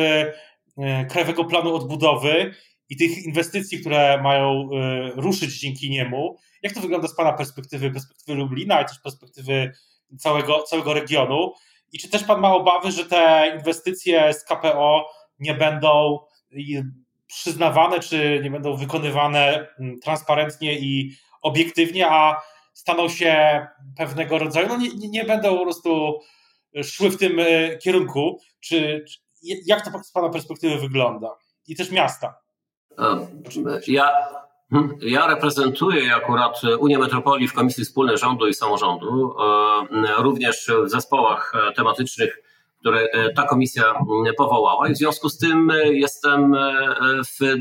Krajowego 1.11 1.44
Planu 1.44 1.75
Odbudowy 1.75 2.54
i 2.88 2.97
tych 2.97 3.25
inwestycji, 3.25 3.80
które 3.80 4.23
mają 4.23 4.68
ruszyć 5.16 5.61
dzięki 5.61 5.90
niemu. 5.90 6.37
Jak 6.62 6.73
to 6.73 6.80
wygląda 6.80 7.08
z 7.08 7.16
Pana 7.16 7.32
perspektywy, 7.32 7.90
perspektywy 7.90 8.38
Lublina 8.38 8.82
i 8.82 8.85
też 8.85 8.99
perspektywy 8.99 9.73
całego, 10.18 10.62
całego 10.62 10.94
regionu? 10.94 11.52
I 11.92 11.99
czy 11.99 12.08
też 12.08 12.25
Pan 12.25 12.40
ma 12.40 12.54
obawy, 12.54 12.92
że 12.92 13.04
te 13.04 13.52
inwestycje 13.56 14.35
z 14.35 14.44
KPO 14.44 15.11
nie 15.38 15.54
będą 15.54 16.18
przyznawane, 17.26 18.00
czy 18.00 18.40
nie 18.42 18.50
będą 18.50 18.76
wykonywane 18.76 19.66
mm, 19.80 20.00
transparentnie 20.00 20.78
i 20.78 21.16
obiektywnie, 21.42 22.11
a 22.11 22.42
staną 22.73 23.08
się 23.08 23.66
pewnego 23.97 24.38
rodzaju, 24.38 24.68
no 24.68 24.76
nie, 24.76 25.08
nie 25.08 25.25
będą 25.25 25.56
po 25.56 25.62
prostu 25.62 26.20
szły 26.82 27.11
w 27.11 27.18
tym 27.18 27.38
e, 27.40 27.76
kierunku? 27.76 28.40
Czy 28.61 29.04
jak 29.42 29.85
to 29.85 29.99
z 30.04 30.12
Pana 30.12 30.28
perspektywy 30.28 30.78
wygląda? 30.78 31.37
I 31.68 31.76
też 31.76 31.90
miasta. 31.90 32.35
Ja 33.87 34.12
Hmm? 34.71 34.99
Ja 35.02 35.26
reprezentuję 35.26 36.14
akurat 36.14 36.61
Unię 36.78 36.99
Metropolii 36.99 37.49
w 37.49 37.52
Komisji 37.52 37.85
Wspólnej 37.85 38.18
Rządu 38.18 38.47
i 38.47 38.54
Samorządu, 38.54 39.35
e, 40.18 40.23
również 40.23 40.71
w 40.85 40.90
zespołach 40.90 41.52
tematycznych, 41.76 42.42
które 42.80 43.00
e, 43.00 43.33
ta 43.33 43.42
komisja 43.42 43.85
powołała 44.37 44.88
i 44.88 44.92
w 44.92 44.97
związku 44.97 45.28
z 45.28 45.38
tym 45.38 45.73
jestem 45.85 46.54
e, 46.54 46.75
w, 47.25 47.57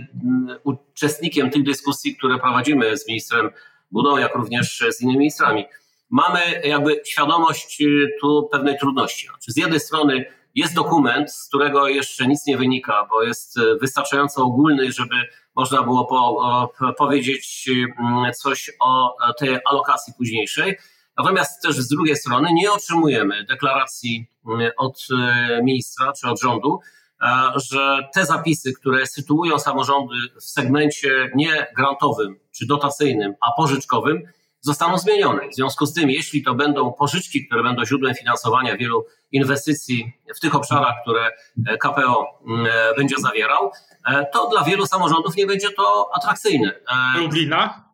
uczestnikiem 0.63 1.49
tych 1.49 1.63
dyskusji, 1.63 2.15
które 2.15 2.39
prowadzimy 2.39 2.97
z 2.97 3.07
ministrem 3.07 3.49
Budą, 3.91 4.17
jak 4.17 4.35
również 4.35 4.83
z 4.89 5.01
innymi 5.01 5.19
ministrami. 5.19 5.65
Mamy 6.09 6.39
jakby 6.63 7.01
świadomość 7.05 7.83
tu 8.21 8.49
pewnej 8.51 8.77
trudności. 8.77 9.27
Znaczy 9.27 9.51
z 9.51 9.57
jednej 9.57 9.79
strony 9.79 10.25
jest 10.57 10.73
dokument, 10.73 11.31
z 11.31 11.47
którego 11.47 11.87
jeszcze 11.87 12.27
nic 12.27 12.45
nie 12.45 12.57
wynika, 12.57 13.07
bo 13.09 13.23
jest 13.23 13.59
wystarczająco 13.81 14.43
ogólny, 14.43 14.91
żeby 14.91 15.15
można 15.55 15.83
było 15.83 16.05
po, 16.05 16.93
powiedzieć 16.97 17.69
mm, 17.99 18.33
coś 18.33 18.71
o 18.79 19.15
tej 19.39 19.57
alokacji 19.69 20.13
późniejszej. 20.17 20.77
Natomiast 21.17 21.61
też 21.61 21.75
z 21.75 21.87
drugiej 21.87 22.15
strony 22.15 22.49
nie 22.53 22.71
otrzymujemy 22.71 23.43
deklaracji 23.43 24.27
mm, 24.47 24.71
od 24.77 25.07
e, 25.11 25.63
ministra 25.63 26.13
czy 26.13 26.27
od 26.27 26.41
rządu, 26.41 26.79
e, 27.21 27.27
że 27.55 28.09
te 28.13 28.25
zapisy, 28.25 28.73
które 28.73 29.07
sytuują 29.07 29.59
samorządy 29.59 30.15
w 30.41 30.43
segmencie 30.43 31.31
nie 31.35 31.67
grantowym 31.75 32.39
czy 32.51 32.67
dotacyjnym, 32.67 33.33
a 33.47 33.51
pożyczkowym, 33.61 34.23
zostaną 34.61 34.97
zmienione. 34.97 35.49
W 35.49 35.55
związku 35.55 35.85
z 35.85 35.93
tym, 35.93 36.09
jeśli 36.09 36.43
to 36.43 36.55
będą 36.55 36.93
pożyczki, 36.93 37.47
które 37.47 37.63
będą 37.63 37.85
źródłem 37.85 38.15
finansowania 38.15 38.77
wielu 38.77 39.05
inwestycji 39.31 40.13
w 40.35 40.39
tych 40.39 40.55
obszarach, 40.55 40.95
które 41.01 41.31
e, 41.67 41.77
KPO 41.77 42.39
mm, 42.47 42.67
będzie 42.97 43.15
zawierał, 43.19 43.71
E, 44.07 44.25
to 44.25 44.49
dla 44.49 44.63
wielu 44.63 44.85
samorządów 44.85 45.35
nie 45.35 45.45
będzie 45.45 45.71
to 45.71 46.09
atrakcyjne. 46.13 46.79
E, 47.15 47.19
Lublina? 47.19 47.91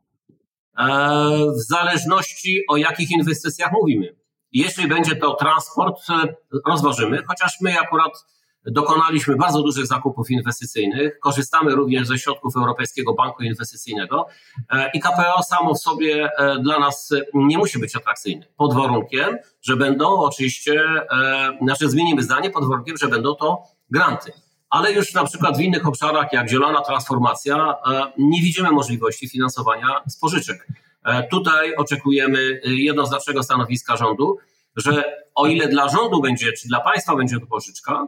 E, 0.77 0.85
w 1.57 1.61
zależności 1.67 2.61
o 2.69 2.77
jakich 2.77 3.11
inwestycjach 3.11 3.71
mówimy. 3.71 4.15
Jeśli 4.51 4.87
będzie 4.87 5.15
to 5.15 5.33
transport, 5.33 6.01
rozważymy, 6.67 7.23
chociaż 7.27 7.57
my 7.61 7.79
akurat 7.79 8.11
dokonaliśmy 8.65 9.35
bardzo 9.35 9.61
dużych 9.61 9.87
zakupów 9.87 10.31
inwestycyjnych, 10.31 11.19
korzystamy 11.19 11.75
również 11.75 12.07
ze 12.07 12.17
środków 12.17 12.55
Europejskiego 12.55 13.13
Banku 13.13 13.43
Inwestycyjnego 13.43 14.27
i 14.93 14.99
KPO 14.99 15.43
samo 15.43 15.73
w 15.73 15.79
sobie 15.79 16.29
dla 16.63 16.79
nas 16.79 17.13
nie 17.33 17.57
musi 17.57 17.79
być 17.79 17.95
atrakcyjne. 17.95 18.45
Pod 18.57 18.73
warunkiem, 18.73 19.37
że 19.61 19.75
będą 19.75 20.19
oczywiście, 20.19 20.83
znaczy 21.61 21.89
zmienimy 21.89 22.23
zdanie, 22.23 22.49
pod 22.49 22.67
warunkiem, 22.67 22.97
że 22.97 23.07
będą 23.07 23.35
to 23.35 23.63
granty 23.89 24.31
ale 24.73 24.93
już 24.93 25.13
na 25.13 25.23
przykład 25.23 25.57
w 25.57 25.61
innych 25.61 25.87
obszarach, 25.87 26.33
jak 26.33 26.49
zielona 26.49 26.81
transformacja, 26.81 27.75
e, 27.91 28.11
nie 28.17 28.41
widzimy 28.41 28.71
możliwości 28.71 29.29
finansowania 29.29 30.01
z 30.07 30.17
pożyczek. 30.17 30.67
E, 31.05 31.27
tutaj 31.27 31.75
oczekujemy 31.75 32.61
jednoznacznego 32.65 33.43
stanowiska 33.43 33.97
rządu. 33.97 34.37
że 34.75 35.03
o 35.35 35.47
ile 35.47 35.67
dla 35.67 35.89
rządu 35.89 36.21
będzie, 36.21 36.53
czy 36.53 36.67
dla 36.67 36.79
państwa 36.79 37.15
będzie 37.15 37.39
to 37.39 37.45
pożyczka, 37.45 38.07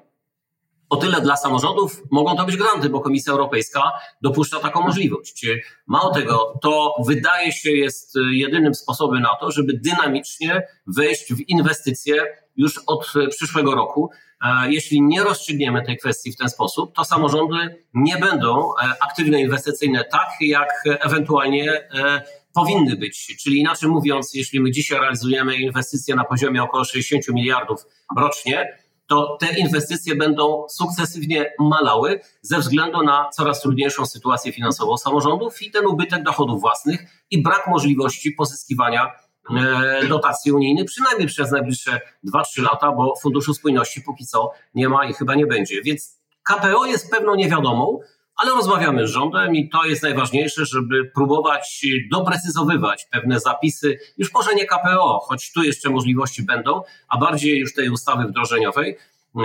o 0.90 0.98
tyle 0.98 1.22
dla 1.22 1.38
samorządów 1.38 2.04
mogą 2.12 2.36
to 2.36 2.46
być 2.46 2.58
granty, 2.58 2.90
bo 2.90 3.00
Komisja 3.02 3.32
Europejska 3.34 3.92
dopuszcza 4.22 4.60
taką 4.60 4.82
możliwość. 4.82 5.46
Mało 5.88 6.14
tego, 6.14 6.60
to 6.62 6.94
wydaje 7.08 7.52
się 7.52 7.72
jest 7.72 8.14
jedynym 8.32 8.76
sposobem 8.76 9.22
na 9.22 9.36
to, 9.40 9.52
żeby 9.52 9.74
dynamicznie 9.74 10.68
wejść 10.88 11.34
w 11.34 11.50
inwestycje 11.50 12.26
już 12.58 12.82
od 12.88 13.14
przyszłego 13.30 13.76
roku. 13.76 14.10
E, 14.42 14.72
jeśli 14.72 15.02
nie 15.02 15.24
rozstrzygniemy 15.24 15.86
tej 15.86 15.98
kwestii 15.98 16.32
w 16.32 16.38
ten 16.38 16.50
sposób, 16.50 16.96
to 16.96 17.06
samorządy 17.06 17.84
nie 17.94 18.18
będą 18.18 18.70
e, 18.70 19.04
aktywne 19.10 19.42
inwestycyjne 19.42 20.04
tak, 20.04 20.30
jak 20.40 20.70
ewentualnie 20.86 21.72
e, 21.72 22.22
powinny 22.54 22.96
być. 22.96 23.38
Czyli 23.44 23.60
inaczej 23.60 23.90
mówiąc, 23.90 24.34
jeśli 24.34 24.60
my 24.60 24.72
dzisiaj 24.72 25.00
realizujemy 25.00 25.56
inwestycje 25.56 26.16
na 26.16 26.24
poziomie 26.24 26.64
około 26.64 26.84
60 26.84 27.28
miliardów 27.28 27.86
rocznie, 28.18 28.78
to 29.08 29.38
te 29.40 29.60
inwestycje 29.60 30.16
będą 30.16 30.66
sukcesywnie 30.70 31.54
malały 31.60 32.20
ze 32.42 32.60
względu 32.60 33.04
na 33.04 33.30
coraz 33.34 33.62
trudniejszą 33.62 34.06
sytuację 34.06 34.54
finansową 34.54 34.98
samorządów 34.98 35.62
i 35.62 35.72
ten 35.72 35.86
ubytek 35.86 36.24
dochodów 36.24 36.62
własnych 36.62 37.26
i 37.32 37.42
brak 37.42 37.68
możliwości 37.68 38.32
pozyskiwania 38.32 39.12
e, 39.58 40.08
dotacji 40.08 40.52
unijnych, 40.52 40.86
przynajmniej 40.86 41.28
przez 41.28 41.52
najbliższe 41.52 42.00
2-3 42.34 42.64
lata, 42.64 42.92
bo 42.92 43.16
Funduszu 43.22 43.54
Spójności 43.54 44.02
póki 44.02 44.26
co 44.26 44.52
nie 44.76 44.90
ma 44.90 45.06
i 45.06 45.14
chyba 45.14 45.36
nie 45.36 45.48
będzie. 45.48 45.82
Więc 45.82 46.20
KPO 46.44 46.86
jest 46.86 47.12
pewną 47.12 47.36
niewiadomą, 47.36 48.00
ale 48.36 48.52
rozmawiamy 48.52 49.08
z 49.08 49.12
rządem 49.12 49.56
i 49.56 49.70
to 49.70 49.86
jest 49.86 50.04
najważniejsze, 50.04 50.66
żeby 50.66 51.12
próbować 51.16 51.86
doprecyzowywać 52.12 53.08
pewne 53.12 53.40
zapisy, 53.40 54.00
już 54.18 54.34
może 54.34 54.56
nie 54.56 54.66
KPO, 54.66 55.20
choć 55.20 55.52
tu 55.52 55.64
jeszcze 55.64 55.90
możliwości 55.90 56.44
będą, 56.44 56.82
a 57.10 57.18
bardziej 57.18 57.60
już 57.60 57.74
tej 57.74 57.90
ustawy 57.90 58.26
wdrożeniowej, 58.28 58.98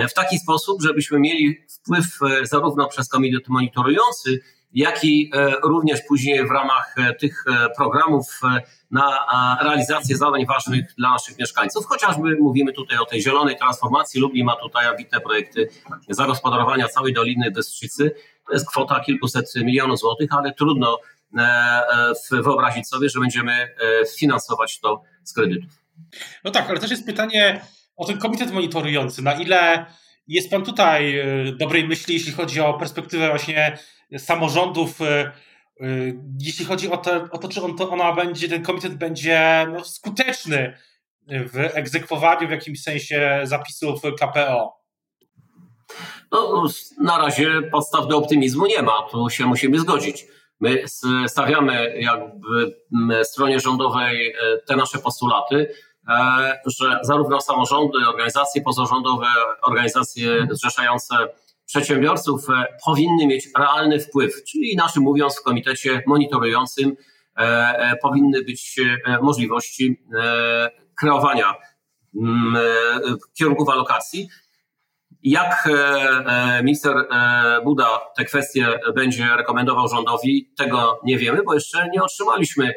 w 0.09 0.13
taki 0.13 0.39
sposób, 0.39 0.81
żebyśmy 0.81 1.19
mieli 1.19 1.57
wpływ 1.69 2.05
e, 2.21 2.45
zarówno 2.45 2.87
przez 2.87 3.09
komitet 3.09 3.47
monitorujący, 3.47 4.39
jak 4.73 5.03
i 5.03 5.31
e, 5.33 5.51
również 5.63 6.01
później 6.07 6.47
w 6.47 6.51
ramach 6.51 6.95
e, 6.97 7.13
tych 7.13 7.43
programów 7.77 8.41
na 8.91 9.57
realizację 9.61 10.17
zadań 10.17 10.45
ważnych 10.45 10.95
dla 10.97 11.09
naszych 11.09 11.39
mieszkańców. 11.39 11.85
Chociażby 11.85 12.37
mówimy 12.39 12.73
tutaj 12.73 12.97
o 12.97 13.05
tej 13.05 13.21
zielonej 13.21 13.57
transformacji. 13.57 14.21
Lublin 14.21 14.45
ma 14.45 14.55
tutaj 14.55 14.87
ambitne 14.87 15.21
projekty 15.21 15.69
zagospodarowania 16.09 16.87
całej 16.87 17.13
Doliny 17.13 17.51
Bystrzycy. 17.51 18.15
To 18.47 18.53
jest 18.53 18.67
kwota 18.67 18.99
kilkuset 18.99 19.55
milionów 19.55 19.99
złotych, 19.99 20.29
ale 20.33 20.53
trudno 20.53 20.99
wyobrazić 22.31 22.87
sobie, 22.87 23.09
że 23.09 23.19
będziemy 23.19 23.75
finansować 24.17 24.79
to 24.79 25.01
z 25.23 25.33
kredytów. 25.33 25.71
No 26.43 26.51
tak, 26.51 26.69
ale 26.69 26.79
też 26.79 26.91
jest 26.91 27.05
pytanie, 27.05 27.61
o 27.95 28.05
ten 28.05 28.17
komitet 28.17 28.51
monitorujący, 28.51 29.21
na 29.21 29.33
ile 29.33 29.85
jest 30.31 30.49
Pan 30.49 30.63
tutaj 30.63 31.19
e, 31.19 31.25
dobrej 31.51 31.87
myśli, 31.87 32.13
jeśli 32.13 32.31
chodzi 32.31 32.61
o 32.61 32.73
perspektywę 32.73 33.29
właśnie 33.29 33.77
samorządów, 34.17 35.01
e, 35.01 35.05
e, 35.05 35.31
jeśli 36.39 36.65
chodzi 36.65 36.91
o 36.91 36.97
to, 36.97 37.27
o 37.31 37.37
to 37.37 37.47
czy 37.47 37.61
on, 37.61 37.77
to 37.77 37.89
ona 37.89 38.13
będzie, 38.13 38.49
ten 38.49 38.63
komitet 38.63 38.93
będzie 38.95 39.67
no, 39.73 39.85
skuteczny 39.85 40.77
w 41.27 41.69
egzekwowaniu 41.73 42.47
w 42.47 42.51
jakimś 42.51 42.83
sensie 42.83 43.41
zapisów 43.43 44.01
KPO? 44.01 44.81
No, 46.31 46.67
na 47.01 47.17
razie 47.17 47.61
podstaw 47.71 48.07
do 48.07 48.17
optymizmu 48.17 48.65
nie 48.65 48.81
ma, 48.81 49.01
tu 49.11 49.29
się 49.29 49.45
musimy 49.45 49.79
zgodzić. 49.79 50.25
My 50.59 50.83
stawiamy 51.27 51.99
jakby 51.99 52.75
stronie 53.23 53.59
rządowej 53.59 54.33
te 54.67 54.75
nasze 54.75 54.99
postulaty, 54.99 55.73
że 56.65 56.99
zarówno 57.01 57.41
samorządy, 57.41 57.97
organizacje 58.07 58.61
pozarządowe, 58.61 59.27
organizacje 59.61 60.47
zrzeszające 60.51 61.15
przedsiębiorców 61.71 62.49
e, 62.49 62.65
powinny 62.85 63.27
mieć 63.27 63.47
realny 63.57 63.99
wpływ, 63.99 64.43
czyli 64.43 64.75
naszym 64.75 65.03
mówiąc 65.03 65.39
w 65.39 65.43
komitecie 65.43 66.03
monitorującym 66.07 66.95
e, 67.37 67.95
powinny 68.01 68.43
być 68.43 68.79
możliwości 69.21 70.01
kreowania 70.99 71.53
mm, 72.15 72.57
kierunków 73.37 73.69
alokacji. 73.69 74.29
Jak 75.23 75.69
minister 76.63 76.95
Buda 77.63 77.99
te 78.17 78.25
kwestie 78.25 78.67
będzie 78.95 79.27
rekomendował 79.37 79.87
rządowi, 79.87 80.53
tego 80.57 80.99
nie 81.03 81.17
wiemy, 81.17 81.43
bo 81.43 81.53
jeszcze 81.53 81.89
nie 81.93 82.03
otrzymaliśmy 82.03 82.73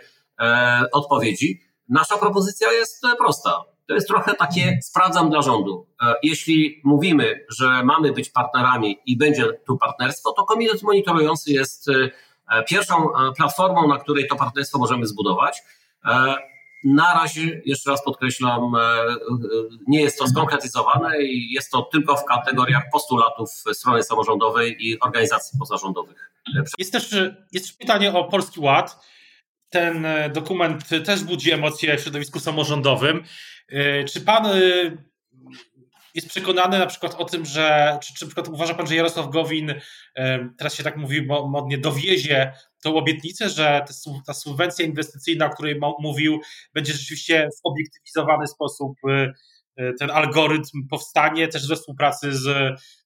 odpowiedzi. 0.93 1.61
Nasza 1.89 2.19
propozycja 2.19 2.73
jest 2.73 3.05
e, 3.05 3.17
prosta. 3.17 3.65
To 3.89 3.95
jest 3.95 4.09
trochę 4.09 4.35
takie 4.35 4.79
sprawdzam 4.83 5.31
dla 5.31 5.43
rządu. 5.43 5.87
E, 6.03 6.15
jeśli 6.23 6.81
mówimy, 6.85 7.47
że 7.49 7.85
mamy 7.85 8.13
być 8.13 8.31
partnerami 8.31 8.99
i 9.07 9.17
będzie 9.17 9.47
tu 9.67 9.79
partnerstwo, 9.79 10.33
to 10.33 10.45
komitet 10.45 10.83
monitorujący 10.83 11.53
jest 11.53 11.89
e, 11.89 12.63
pierwszą 12.69 13.09
platformą, 13.37 13.89
na 13.89 13.99
której 13.99 14.29
to 14.29 14.37
partnerstwo 14.37 14.79
możemy 14.79 15.07
zbudować. 15.07 15.63
Na 16.85 17.15
razie, 17.15 17.63
jeszcze 17.65 17.91
raz 17.91 18.05
podkreślam, 18.05 18.73
nie 19.89 20.03
jest 20.03 20.19
to 20.19 20.29
skonkretyzowane 20.29 21.23
i 21.23 21.53
jest 21.53 21.71
to 21.71 21.83
tylko 21.83 22.17
w 22.17 22.25
kategoriach 22.25 22.83
postulatów 22.93 23.51
strony 23.51 24.03
samorządowej 24.03 24.77
i 24.79 25.01
organizacji 25.01 25.59
pozarządowych. 25.59 26.31
Jest 26.79 26.93
też, 26.93 27.15
jest 27.53 27.79
pytanie 27.79 28.13
o 28.13 28.25
Polski 28.25 28.61
Ład 28.61 28.99
ten 29.75 30.07
e, 30.07 30.31
dokument 30.31 30.89
też 31.05 31.25
budzi 31.25 31.53
emocje 31.53 31.99
w 31.99 32.01
środowisku 32.01 32.41
samorządowym. 32.41 33.25
E, 33.69 34.05
czy 34.05 34.21
pan 34.21 34.47
e, 34.47 34.61
jest 36.15 36.29
przekonany 36.29 36.79
na 36.79 36.87
przykład 36.87 37.15
o 37.15 37.25
tym, 37.25 37.45
że, 37.45 37.99
czy, 38.03 38.15
czy 38.15 38.27
przykład 38.27 38.49
uważa 38.49 38.75
pan, 38.75 38.87
że 38.87 38.95
Jarosław 38.95 39.31
Gowin, 39.31 39.75
teraz 40.59 40.75
się 40.75 40.83
tak 40.83 40.97
mówi 40.97 41.27
modnie, 41.27 41.79
dowiezie 41.79 42.53
tą 42.83 42.97
obietnicę, 42.97 43.49
że 43.49 43.85
ta 44.27 44.35
subwencja 44.35 44.85
inwestycyjna, 44.85 45.47
o 45.47 45.51
której 45.51 45.81
mówił, 45.99 46.41
będzie 46.75 46.93
rzeczywiście 46.93 47.49
w 47.57 47.69
obiektywizowany 47.69 48.47
sposób 48.47 48.93
ten 49.99 50.11
algorytm 50.11 50.89
powstanie 50.91 51.49
też 51.49 51.69
we 51.69 51.77
współpracy 51.77 52.33
z, 52.33 52.43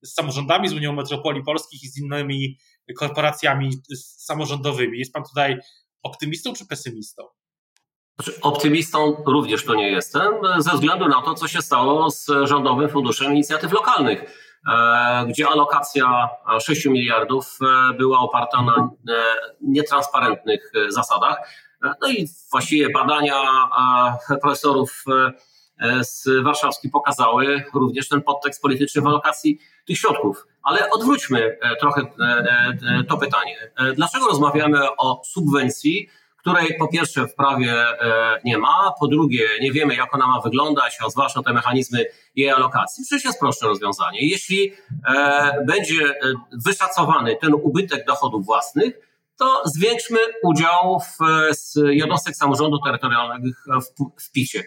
z 0.02 0.14
samorządami, 0.14 0.68
z 0.68 0.72
Unią 0.72 0.92
Metropolii 0.92 1.42
Polskich 1.42 1.82
i 1.82 1.88
z 1.88 1.98
innymi 1.98 2.58
korporacjami 2.96 3.70
samorządowymi. 3.96 4.98
Jest 4.98 5.12
pan 5.12 5.22
tutaj 5.24 5.58
Optymistą 6.02 6.52
czy 6.52 6.66
pesymistą? 6.66 7.22
Znaczy, 8.18 8.40
optymistą 8.40 9.22
również 9.26 9.64
to 9.64 9.74
nie 9.74 9.90
jestem, 9.90 10.32
ze 10.58 10.70
względu 10.70 11.08
na 11.08 11.22
to, 11.22 11.34
co 11.34 11.48
się 11.48 11.62
stało 11.62 12.10
z 12.10 12.26
Rządowym 12.44 12.88
Funduszem 12.88 13.32
Inicjatyw 13.32 13.72
Lokalnych, 13.72 14.22
e, 14.72 15.26
gdzie 15.28 15.48
alokacja 15.48 16.28
6 16.60 16.86
miliardów 16.86 17.58
e, 17.62 17.94
była 17.94 18.18
oparta 18.18 18.62
na 18.62 18.74
e, 18.74 19.14
nietransparentnych 19.60 20.72
zasadach. 20.88 21.36
No 22.02 22.08
i 22.08 22.28
właściwie 22.50 22.90
badania 22.90 23.42
profesorów 24.42 25.04
z 26.00 26.42
warszawskich 26.44 26.92
pokazały 26.92 27.64
również 27.74 28.08
ten 28.08 28.22
podtekst 28.22 28.62
polityczny 28.62 29.02
w 29.02 29.06
alokacji 29.06 29.58
tych 29.86 29.98
środków. 29.98 30.46
Ale 30.68 30.90
odwróćmy 30.90 31.58
e, 31.60 31.76
trochę 31.76 32.00
e, 32.00 32.24
e, 33.00 33.04
to 33.04 33.16
pytanie. 33.16 33.56
Dlaczego 33.94 34.26
rozmawiamy 34.26 34.96
o 34.96 35.22
subwencji, 35.24 36.08
której 36.36 36.76
po 36.78 36.88
pierwsze 36.88 37.26
w 37.26 37.34
prawie 37.34 37.74
nie 38.44 38.58
ma, 38.58 38.92
po 39.00 39.08
drugie 39.08 39.44
nie 39.60 39.72
wiemy, 39.72 39.94
jak 39.94 40.14
ona 40.14 40.26
ma 40.26 40.40
wyglądać, 40.40 40.98
a 41.06 41.10
zwłaszcza 41.10 41.42
te 41.42 41.52
mechanizmy 41.52 42.04
jej 42.34 42.50
alokacji? 42.50 43.04
Przecież 43.04 43.24
jest 43.24 43.40
prostsze 43.40 43.66
rozwiązanie. 43.66 44.18
Jeśli 44.20 44.72
będzie 45.66 46.14
wyszacowany 46.52 47.36
ten 47.36 47.54
ubytek 47.54 48.06
dochodów 48.06 48.46
własnych, 48.46 48.94
to 49.38 49.62
zwiększmy 49.64 50.18
udział 50.42 51.00
w 51.00 51.18
jednostek 51.90 52.36
samorządu 52.36 52.78
terytorialnego 52.78 53.48
w, 53.68 54.24
w 54.24 54.32
PIT-ie. 54.32 54.64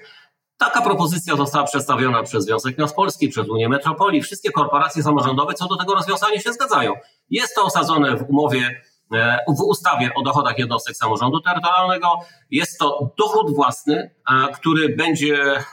Taka 0.62 0.82
propozycja 0.82 1.36
została 1.36 1.66
przedstawiona 1.66 2.24
przez 2.24 2.46
Związek 2.46 2.78
Miast 2.78 2.96
Polski, 2.96 3.30
przez 3.30 3.50
Unię 3.50 3.70
Metropolii. 3.70 4.22
Wszystkie 4.22 4.52
korporacje 4.52 5.04
samorządowe 5.04 5.54
co 5.54 5.68
do 5.68 5.76
tego 5.78 5.96
rozwiązania 5.96 6.40
się 6.40 6.54
zgadzają. 6.54 6.94
Jest 7.30 7.56
to 7.56 7.64
osadzone 7.64 8.18
w 8.18 8.30
umowie, 8.30 8.82
e, 9.14 9.38
w 9.48 9.62
ustawie 9.62 10.12
o 10.16 10.24
dochodach 10.24 10.60
jednostek 10.60 10.96
samorządu 10.96 11.40
terytorialnego. 11.40 12.08
Jest 12.52 12.80
to 12.80 13.12
dochód 13.18 13.56
własny, 13.56 13.96
e, 14.32 14.54
który 14.54 14.96
będzie 14.96 15.44
e, 15.56 15.64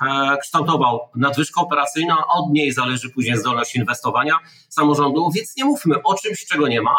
kształtował 0.43 1.01
nadwyżkę 1.17 1.61
operacyjną, 1.61 2.15
a 2.15 2.39
od 2.39 2.51
niej 2.53 2.73
zależy 2.73 3.11
później 3.11 3.37
zdolność 3.37 3.77
inwestowania 3.77 4.39
samorządu, 4.69 5.31
więc 5.35 5.57
nie 5.57 5.65
mówmy 5.65 6.03
o 6.03 6.15
czymś, 6.15 6.47
czego 6.47 6.69
nie 6.69 6.83
ma 6.83 6.97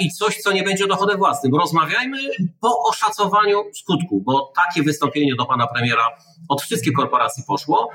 i 0.00 0.10
coś, 0.10 0.36
co 0.36 0.52
nie 0.52 0.62
będzie 0.62 0.86
dochodem 0.86 1.18
własnym. 1.18 1.54
Rozmawiajmy 1.54 2.18
po 2.60 2.82
oszacowaniu 2.88 3.64
skutku, 3.74 4.22
bo 4.24 4.52
takie 4.56 4.82
wystąpienie 4.82 5.34
do 5.38 5.46
pana 5.46 5.66
premiera 5.66 6.02
od 6.48 6.62
wszystkich 6.62 6.92
korporacji 6.92 7.44
poszło, 7.46 7.90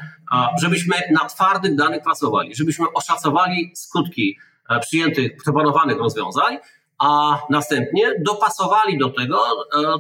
żebyśmy 0.61 0.95
na 1.11 1.29
twardych 1.29 1.75
danych 1.75 2.03
pracowali, 2.03 2.55
żebyśmy 2.55 2.85
oszacowali 2.93 3.71
skutki 3.75 4.37
e, 4.69 4.79
przyjętych, 4.79 5.31
proponowanych 5.43 5.97
rozwiązań, 5.97 6.57
a 6.97 7.39
następnie 7.49 8.11
dopasowali 8.25 8.97
do 8.97 9.09
tego 9.09 9.43
e, 9.75 9.97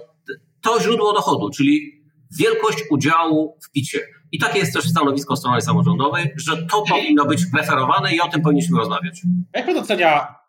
to 0.61 0.81
źródło 0.81 1.13
dochodu, 1.13 1.49
czyli 1.49 2.01
wielkość 2.39 2.77
udziału 2.89 3.57
w 3.63 3.71
picie. 3.71 3.99
I 4.31 4.39
takie 4.39 4.59
jest 4.59 4.73
też 4.73 4.89
stanowisko 4.89 5.35
strony 5.35 5.61
samorządowej, 5.61 6.33
że 6.35 6.57
to 6.57 6.83
powinno 6.89 7.25
być 7.25 7.45
preferowane 7.53 8.15
i 8.15 8.21
o 8.21 8.27
tym 8.27 8.41
powinniśmy 8.41 8.77
rozmawiać. 8.77 9.21
Jak 9.53 9.65
pan 9.65 9.77
ocenia 9.77 10.40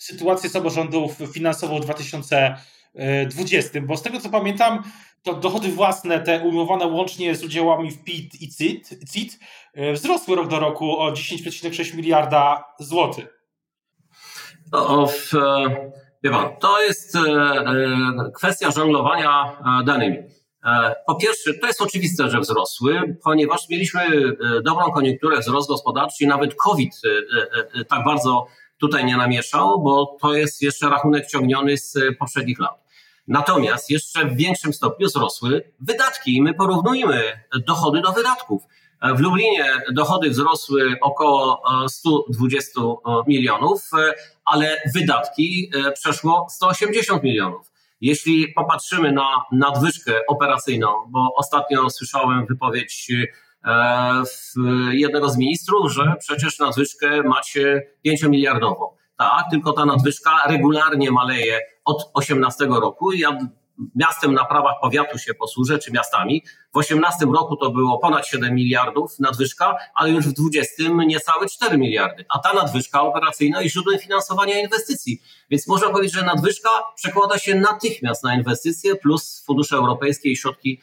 sytuację 0.00 0.50
samorządów 0.50 1.16
finansową 1.32 1.80
w 1.80 1.84
2020? 1.84 3.80
Bo 3.80 3.96
z 3.96 4.02
tego 4.02 4.20
co 4.20 4.28
pamiętam, 4.28 4.82
to 5.22 5.34
dochody 5.34 5.68
własne, 5.68 6.20
te 6.20 6.40
ujmowane 6.40 6.86
łącznie 6.86 7.34
z 7.34 7.44
udziałami 7.44 7.90
w 7.90 8.04
PIT 8.04 8.42
i 8.42 8.48
CIT, 8.48 8.88
CIT 9.12 9.38
wzrosły 9.94 10.36
rok 10.36 10.48
do 10.48 10.60
roku 10.60 10.98
o 10.98 11.12
10,6 11.12 11.96
miliarda 11.96 12.64
złotych. 12.78 13.40
No, 14.72 16.56
to 16.60 16.82
jest 16.82 17.16
e, 17.16 17.20
e, 17.20 18.30
kwestia 18.34 18.70
żonglowania 18.70 19.58
e, 19.80 19.84
danymi. 19.84 20.16
Po 21.06 21.14
pierwsze, 21.14 21.54
to 21.54 21.66
jest 21.66 21.82
oczywiste, 21.82 22.30
że 22.30 22.40
wzrosły, 22.40 23.18
ponieważ 23.24 23.68
mieliśmy 23.68 24.00
dobrą 24.64 24.92
koniunkturę, 24.92 25.38
wzrost 25.38 25.68
gospodarczy 25.68 26.26
nawet 26.26 26.54
COVID 26.54 26.92
tak 27.88 28.04
bardzo 28.04 28.46
tutaj 28.80 29.04
nie 29.04 29.16
namieszał, 29.16 29.82
bo 29.82 30.16
to 30.20 30.34
jest 30.34 30.62
jeszcze 30.62 30.88
rachunek 30.88 31.26
ciągniony 31.26 31.78
z 31.78 31.98
poprzednich 32.18 32.58
lat. 32.58 32.84
Natomiast 33.28 33.90
jeszcze 33.90 34.24
w 34.24 34.36
większym 34.36 34.72
stopniu 34.72 35.06
wzrosły 35.06 35.72
wydatki 35.80 36.36
i 36.36 36.42
my 36.42 36.54
porównujmy 36.54 37.44
dochody 37.66 38.00
do 38.00 38.12
wydatków. 38.12 38.62
W 39.16 39.20
Lublinie 39.20 39.64
dochody 39.92 40.30
wzrosły 40.30 40.94
około 41.00 41.62
120 41.88 42.80
milionów, 43.26 43.90
ale 44.44 44.82
wydatki 44.94 45.70
przeszło 45.94 46.46
180 46.50 47.22
milionów. 47.22 47.72
Jeśli 48.00 48.48
popatrzymy 48.48 49.12
na 49.12 49.44
nadwyżkę 49.52 50.12
operacyjną, 50.28 50.88
bo 51.08 51.28
ostatnio 51.36 51.90
słyszałem 51.90 52.46
wypowiedź 52.46 53.10
e, 53.64 54.22
jednego 54.92 55.28
z 55.28 55.36
ministrów, 55.36 55.92
że 55.92 56.14
przecież 56.18 56.58
nadwyżkę 56.58 57.22
macie 57.22 57.82
5-miliardową. 58.06 58.86
Tak, 59.18 59.44
tylko 59.50 59.72
ta 59.72 59.84
nadwyżka 59.84 60.30
regularnie 60.48 61.10
maleje 61.10 61.60
od 61.84 62.10
18 62.14 62.66
roku. 62.66 63.12
Ja 63.12 63.38
miastem 63.94 64.34
na 64.34 64.44
prawach 64.44 64.74
powiatu 64.82 65.18
się 65.18 65.34
posłużę, 65.34 65.78
czy 65.78 65.92
miastami. 65.92 66.42
W 66.74 66.76
18 66.76 67.26
roku 67.26 67.56
to 67.56 67.70
było 67.70 67.98
ponad 67.98 68.26
7 68.26 68.54
miliardów 68.54 69.18
nadwyżka, 69.18 69.76
ale 69.94 70.10
już 70.10 70.26
w 70.28 70.32
20 70.32 70.82
niecałe 71.06 71.46
4 71.46 71.78
miliardy. 71.78 72.24
A 72.28 72.38
ta 72.38 72.52
nadwyżka 72.52 73.02
operacyjna 73.02 73.62
jest 73.62 73.72
źródłem 73.72 73.98
finansowania 73.98 74.60
inwestycji. 74.60 75.22
Więc 75.50 75.68
można 75.68 75.90
powiedzieć, 75.90 76.14
że 76.14 76.22
nadwyżka 76.22 76.70
przekłada 76.96 77.38
się 77.38 77.54
natychmiast 77.54 78.24
na 78.24 78.34
inwestycje 78.34 78.96
plus 78.96 79.44
fundusze 79.46 79.76
europejskie 79.76 80.30
i 80.30 80.36
środki, 80.36 80.80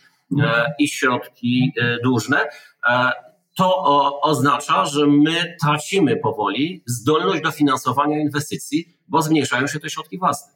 i 0.79 0.87
środki 0.87 1.73
e, 1.81 1.97
dłużne. 2.03 2.45
E, 2.89 3.11
to 3.55 4.21
oznacza, 4.21 4.85
że 4.85 5.07
my 5.07 5.55
tracimy 5.61 6.17
powoli 6.17 6.83
zdolność 6.85 7.43
do 7.43 7.51
finansowania 7.51 8.19
inwestycji, 8.19 8.97
bo 9.07 9.21
zmniejszają 9.21 9.67
się 9.67 9.79
te 9.79 9.89
środki 9.89 10.17
własne. 10.17 10.53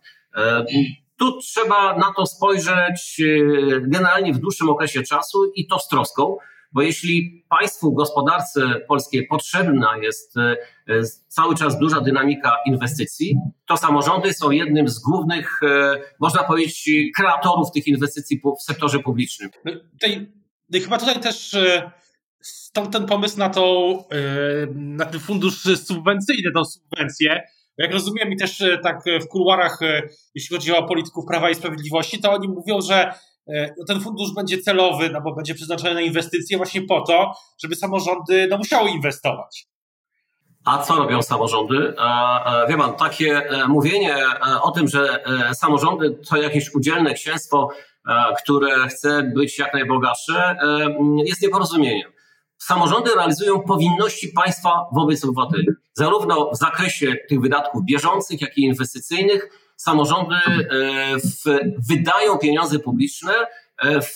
Tu 1.17 1.37
trzeba 1.37 1.97
na 1.97 2.13
to 2.17 2.25
spojrzeć 2.25 3.21
e, 3.21 3.81
generalnie 3.81 4.33
w 4.33 4.39
dłuższym 4.39 4.69
okresie 4.69 5.03
czasu 5.03 5.51
i 5.55 5.67
to 5.67 5.79
z 5.79 5.87
troską, 5.87 6.37
bo 6.71 6.81
jeśli 6.81 7.45
państwu, 7.49 7.93
gospodarce 7.93 8.61
polskiej 8.87 9.27
potrzebna 9.27 9.97
jest 10.01 10.37
e, 10.37 10.57
e, 10.87 11.03
cały 11.27 11.55
czas 11.55 11.79
duża 11.79 12.01
dynamika 12.01 12.57
inwestycji, 12.65 13.35
to 13.67 13.77
samorządy 13.77 14.33
są 14.33 14.51
jednym 14.51 14.87
z 14.87 14.99
głównych, 14.99 15.59
można 16.19 16.43
powiedzieć, 16.43 16.89
kreatorów 17.15 17.71
tych 17.71 17.87
inwestycji 17.87 18.41
w 18.59 18.63
sektorze 18.63 18.99
publicznym. 18.99 19.49
No, 19.65 19.71
tutaj, 19.91 20.31
no 20.69 20.79
chyba 20.79 20.97
tutaj 20.97 21.19
też 21.19 21.57
stąd 22.41 22.91
ten 22.91 23.05
pomysł 23.05 23.39
na, 23.39 23.49
tą, 23.49 23.97
na 24.75 25.05
ten 25.05 25.19
fundusz 25.19 25.63
subwencyjny, 25.85 26.51
tą 26.51 26.65
subwencję, 26.65 27.41
jak 27.77 27.91
rozumiem 27.91 28.31
i 28.31 28.37
też 28.37 28.61
e, 28.61 28.77
tak 28.77 29.07
e, 29.07 29.19
w 29.19 29.27
kuluarach, 29.27 29.81
e, 29.81 30.01
jeśli 30.35 30.55
chodzi 30.55 30.71
o 30.71 30.83
polityków 30.83 31.25
Prawa 31.25 31.49
i 31.49 31.55
Sprawiedliwości, 31.55 32.21
to 32.21 32.31
oni 32.31 32.47
mówią, 32.47 32.81
że 32.81 33.13
ten 33.87 34.01
fundusz 34.01 34.33
będzie 34.35 34.57
celowy, 34.57 35.09
no 35.09 35.21
bo 35.21 35.35
będzie 35.35 35.55
przeznaczony 35.55 35.93
na 35.93 36.01
inwestycje 36.01 36.57
właśnie 36.57 36.81
po 36.81 37.01
to, 37.01 37.33
żeby 37.63 37.75
samorządy 37.75 38.47
no, 38.49 38.57
musiały 38.57 38.89
inwestować. 38.89 39.67
A 40.65 40.77
co 40.77 40.95
robią 40.95 41.21
samorządy? 41.21 41.93
Wie 42.69 42.77
pan, 42.77 42.93
takie 42.93 43.41
mówienie 43.67 44.15
o 44.61 44.71
tym, 44.71 44.87
że 44.87 45.23
samorządy 45.53 46.19
to 46.29 46.37
jakieś 46.37 46.75
udzielne 46.75 47.13
księstwo, 47.13 47.69
które 48.43 48.87
chce 48.87 49.23
być 49.35 49.59
jak 49.59 49.73
najbogatsze, 49.73 50.55
jest 51.25 51.41
nieporozumieniem 51.41 52.11
samorządy 52.63 53.11
realizują 53.15 53.59
powinności 53.59 54.27
państwa 54.27 54.85
wobec 54.93 55.23
obywateli. 55.23 55.67
Zarówno 55.93 56.49
w 56.53 56.57
zakresie 56.57 57.15
tych 57.29 57.41
wydatków 57.41 57.85
bieżących, 57.85 58.41
jak 58.41 58.57
i 58.57 58.61
inwestycyjnych, 58.61 59.49
samorządy 59.81 60.35
e, 60.35 61.17
w, 61.17 61.59
wydają 61.89 62.37
pieniądze 62.37 62.79
publiczne 62.79 63.33
e, 63.77 64.01
w, 64.01 64.15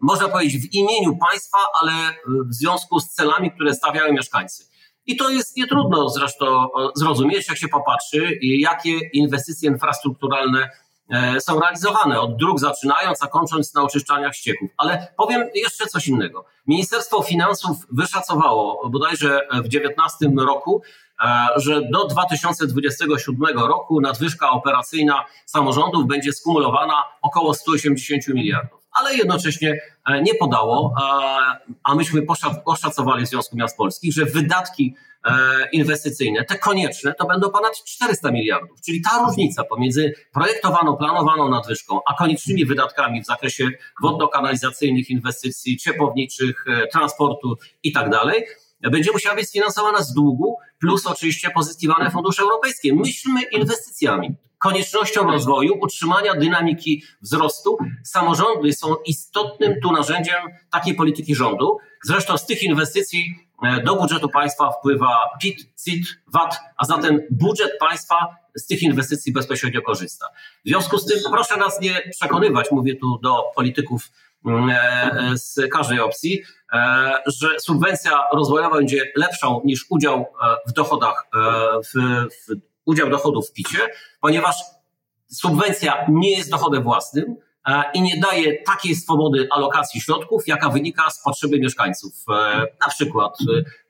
można 0.00 0.28
powiedzieć, 0.28 0.62
w 0.62 0.74
imieniu 0.74 1.16
państwa, 1.16 1.58
ale 1.82 1.92
w 2.26 2.54
związku 2.54 3.00
z 3.00 3.08
celami, 3.08 3.52
które 3.52 3.74
stawiają 3.74 4.12
mieszkańcy. 4.12 4.64
I 5.06 5.16
to 5.16 5.30
jest 5.30 5.56
nietrudno 5.56 6.08
zresztą 6.08 6.68
zrozumieć, 6.94 7.48
jak 7.48 7.58
się 7.58 7.68
popatrzy, 7.68 8.38
jakie 8.42 8.98
inwestycje 9.12 9.70
infrastrukturalne 9.70 10.70
E, 11.10 11.40
są 11.40 11.60
realizowane 11.60 12.20
od 12.20 12.36
dróg 12.36 12.60
zaczynając, 12.60 13.22
a 13.22 13.26
kończąc 13.26 13.74
na 13.74 13.82
oczyszczaniach 13.82 14.34
ścieków. 14.34 14.70
Ale 14.76 15.06
powiem 15.16 15.48
jeszcze 15.54 15.86
coś 15.86 16.08
innego. 16.08 16.44
Ministerstwo 16.66 17.22
Finansów 17.22 17.76
wyszacowało 17.92 18.88
bodajże 18.88 19.40
w 19.50 19.68
2019 19.68 20.26
roku, 20.46 20.82
e, 20.82 21.05
że 21.56 21.82
do 21.92 22.06
2027 22.06 23.58
roku 23.58 24.00
nadwyżka 24.00 24.50
operacyjna 24.50 25.24
samorządów 25.46 26.06
będzie 26.06 26.32
skumulowana 26.32 27.04
około 27.22 27.54
180 27.54 28.28
miliardów. 28.28 28.80
Ale 28.92 29.16
jednocześnie 29.16 29.80
e, 30.06 30.22
nie 30.22 30.34
podało, 30.34 30.94
a 31.84 31.94
myśmy 31.94 32.22
oszacowali 32.64 33.26
w 33.26 33.28
Związku 33.28 33.56
Miast 33.56 33.76
Polskich, 33.76 34.12
że 34.12 34.24
wydatki 34.24 34.94
E, 35.26 35.68
inwestycyjne, 35.72 36.44
te 36.44 36.58
konieczne, 36.58 37.14
to 37.14 37.26
będą 37.26 37.50
ponad 37.50 37.72
400 37.84 38.30
miliardów. 38.30 38.80
Czyli 38.80 39.02
ta 39.02 39.26
różnica 39.26 39.64
pomiędzy 39.64 40.14
projektowaną, 40.32 40.96
planowaną 40.96 41.48
nadwyżką, 41.48 42.00
a 42.06 42.14
koniecznymi 42.14 42.64
wydatkami 42.64 43.22
w 43.22 43.26
zakresie 43.26 43.68
wodno-kanalizacyjnych 44.02 45.10
inwestycji, 45.10 45.76
ciepłowniczych, 45.76 46.64
e, 46.68 46.86
transportu 46.86 47.56
i 47.82 47.92
tak 47.92 48.10
dalej, 48.10 48.44
będzie 48.80 49.12
musiała 49.12 49.34
być 49.34 49.48
sfinansowana 49.48 50.02
z 50.02 50.12
długu, 50.12 50.56
plus 50.80 51.06
oczywiście 51.06 51.50
pozyskiwane 51.50 52.10
fundusze 52.10 52.42
europejskie. 52.42 52.94
Myślmy 52.94 53.42
inwestycjami, 53.42 54.36
koniecznością 54.58 55.30
rozwoju, 55.30 55.72
utrzymania 55.80 56.34
dynamiki 56.34 57.02
wzrostu. 57.22 57.78
Samorządy 58.04 58.72
są 58.72 58.94
istotnym 59.06 59.74
tu 59.82 59.92
narzędziem 59.92 60.42
takiej 60.70 60.94
polityki 60.94 61.34
rządu. 61.34 61.78
Zresztą 62.04 62.38
z 62.38 62.46
tych 62.46 62.62
inwestycji 62.62 63.46
E, 63.62 63.82
do 63.82 63.96
budżetu 63.96 64.28
państwa 64.28 64.70
wpływa 64.70 65.20
PIT, 65.42 65.68
CIT, 65.84 66.06
VAT, 66.26 66.60
a 66.76 66.84
zatem 66.84 67.20
budżet 67.30 67.70
państwa 67.80 68.36
z 68.54 68.66
tych 68.66 68.82
inwestycji 68.82 69.32
bezpośrednio 69.32 69.82
korzysta. 69.82 70.26
W 70.64 70.68
związku 70.68 70.98
z 70.98 71.06
tym 71.06 71.18
proszę 71.30 71.56
nas 71.56 71.80
nie 71.80 72.02
przekonywać, 72.10 72.66
mówię 72.70 72.94
tu 72.96 73.18
do 73.18 73.44
polityków 73.54 74.02
e, 74.04 74.10
z 75.34 75.70
każdej 75.72 76.00
opcji, 76.00 76.42
e, 76.72 77.12
że 77.26 77.60
subwencja 77.60 78.24
rozwojowa 78.32 78.76
będzie 78.76 79.12
lepszą 79.16 79.60
niż 79.64 79.86
udział 79.90 80.26
w 80.68 80.72
dochodach, 80.72 81.26
w, 81.84 81.98
w 82.30 82.54
udział 82.84 83.10
dochodów 83.10 83.48
w 83.48 83.52
PIT-ie, 83.52 83.88
ponieważ 84.20 84.56
subwencja 85.28 86.06
nie 86.08 86.30
jest 86.30 86.50
dochodem 86.50 86.82
własnym, 86.82 87.36
E, 87.66 87.84
i 87.94 88.02
nie 88.02 88.20
daje 88.20 88.62
takiej 88.62 88.94
swobody 88.94 89.48
alokacji 89.50 90.00
środków, 90.00 90.48
jaka 90.48 90.68
wynika 90.68 91.10
z 91.10 91.22
potrzeby 91.22 91.58
mieszkańców. 91.58 92.12
E, 92.28 92.66
na 92.80 92.88
przykład 92.88 93.38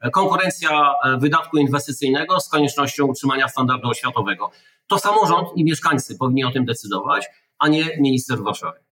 e, 0.00 0.10
konkurencja 0.10 0.94
wydatku 1.18 1.56
inwestycyjnego 1.56 2.40
z 2.40 2.48
koniecznością 2.48 3.06
utrzymania 3.06 3.48
standardu 3.48 3.88
oświatowego. 3.88 4.50
To 4.86 4.98
samorząd 4.98 5.48
i 5.56 5.64
mieszkańcy 5.64 6.18
powinni 6.18 6.44
o 6.44 6.50
tym 6.50 6.64
decydować, 6.64 7.26
a 7.58 7.68
nie 7.68 7.84
minister 8.00 8.38
w 8.38 8.42
Warszawie. 8.42 8.85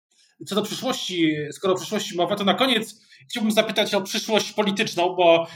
Co 0.48 0.56
do 0.56 0.62
przyszłości, 0.62 1.36
skoro 1.52 1.74
o 1.74 1.78
przyszłości 1.78 2.18
mowa, 2.18 2.36
to 2.36 2.44
na 2.44 2.54
koniec 2.54 3.02
chciałbym 3.30 3.52
zapytać 3.52 3.94
o 3.94 4.02
przyszłość 4.02 4.52
polityczną, 4.52 5.16
bo 5.16 5.48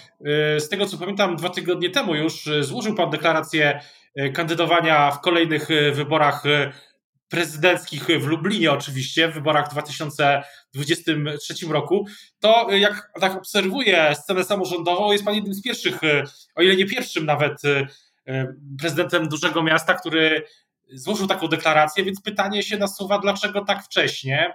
z 0.59 0.69
tego 0.69 0.85
co 0.85 0.97
pamiętam, 0.97 1.35
dwa 1.35 1.49
tygodnie 1.49 1.89
temu 1.89 2.15
już 2.15 2.49
złożył 2.61 2.95
Pan 2.95 3.09
deklarację 3.09 3.81
kandydowania 4.33 5.11
w 5.11 5.21
kolejnych 5.21 5.67
wyborach 5.93 6.43
prezydenckich 7.29 8.03
w 8.03 8.25
Lublinie 8.25 8.71
oczywiście, 8.71 9.27
w 9.27 9.33
wyborach 9.33 9.67
w 9.67 9.71
2023 9.71 11.53
roku, 11.69 12.05
to 12.39 12.67
jak 12.71 13.11
tak 13.21 13.35
obserwuję 13.35 14.15
scenę 14.15 14.43
samorządową, 14.43 15.11
jest 15.11 15.25
pan 15.25 15.35
jednym 15.35 15.53
z 15.53 15.61
pierwszych, 15.61 15.99
o 16.55 16.61
ile 16.61 16.75
nie 16.75 16.85
pierwszym 16.85 17.25
nawet 17.25 17.61
prezydentem 18.79 19.29
dużego 19.29 19.63
miasta, 19.63 19.93
który 19.93 20.43
złożył 20.93 21.27
taką 21.27 21.47
deklarację, 21.47 22.03
więc 22.03 22.21
pytanie 22.21 22.63
się 22.63 22.77
nasuwa, 22.77 23.19
dlaczego 23.19 23.65
tak 23.65 23.83
wcześnie? 23.83 24.53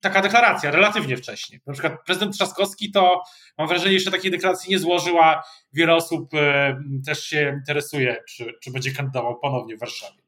Taka 0.00 0.22
deklaracja 0.22 0.70
relatywnie 0.70 1.16
wcześnie. 1.16 1.60
Na 1.66 1.72
przykład 1.72 2.04
prezydent 2.06 2.34
Trzaskowski 2.34 2.90
to 2.92 3.22
mam 3.58 3.68
wrażenie, 3.68 3.94
jeszcze 3.94 4.10
takiej 4.10 4.30
deklaracji 4.30 4.70
nie 4.70 4.78
złożyła. 4.78 5.42
Wiele 5.72 5.94
osób 5.94 6.34
e, 6.34 6.76
też 7.06 7.24
się 7.24 7.54
interesuje, 7.58 8.16
czy, 8.28 8.54
czy 8.62 8.70
będzie 8.70 8.92
kandydował 8.92 9.38
ponownie 9.38 9.76
w 9.76 9.80
Warszawie. 9.80 10.22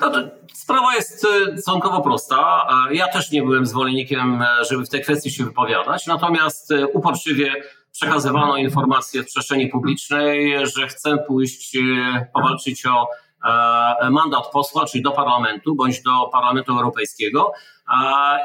No 0.00 0.12
sprawa 0.54 0.94
jest 0.94 1.18
stosunkowo 1.18 2.00
prosta. 2.00 2.68
Ja 2.90 3.08
też 3.08 3.30
nie 3.30 3.42
byłem 3.42 3.66
zwolennikiem, 3.66 4.44
żeby 4.68 4.84
w 4.84 4.88
tej 4.88 5.02
kwestii 5.02 5.30
się 5.30 5.44
wypowiadać, 5.44 6.06
natomiast 6.06 6.74
uporczywie 6.92 7.54
przekazywano 7.92 8.56
informacje 8.56 9.22
w 9.22 9.26
przestrzeni 9.26 9.68
publicznej, 9.68 10.66
że 10.66 10.88
chcę 10.88 11.18
pójść 11.18 11.76
powalczyć 12.32 12.86
o 12.86 13.08
E, 13.44 14.10
mandat 14.10 14.50
posła, 14.52 14.86
czyli 14.86 15.02
do 15.02 15.10
parlamentu 15.10 15.74
bądź 15.74 16.02
do 16.02 16.28
Parlamentu 16.32 16.72
Europejskiego. 16.72 17.52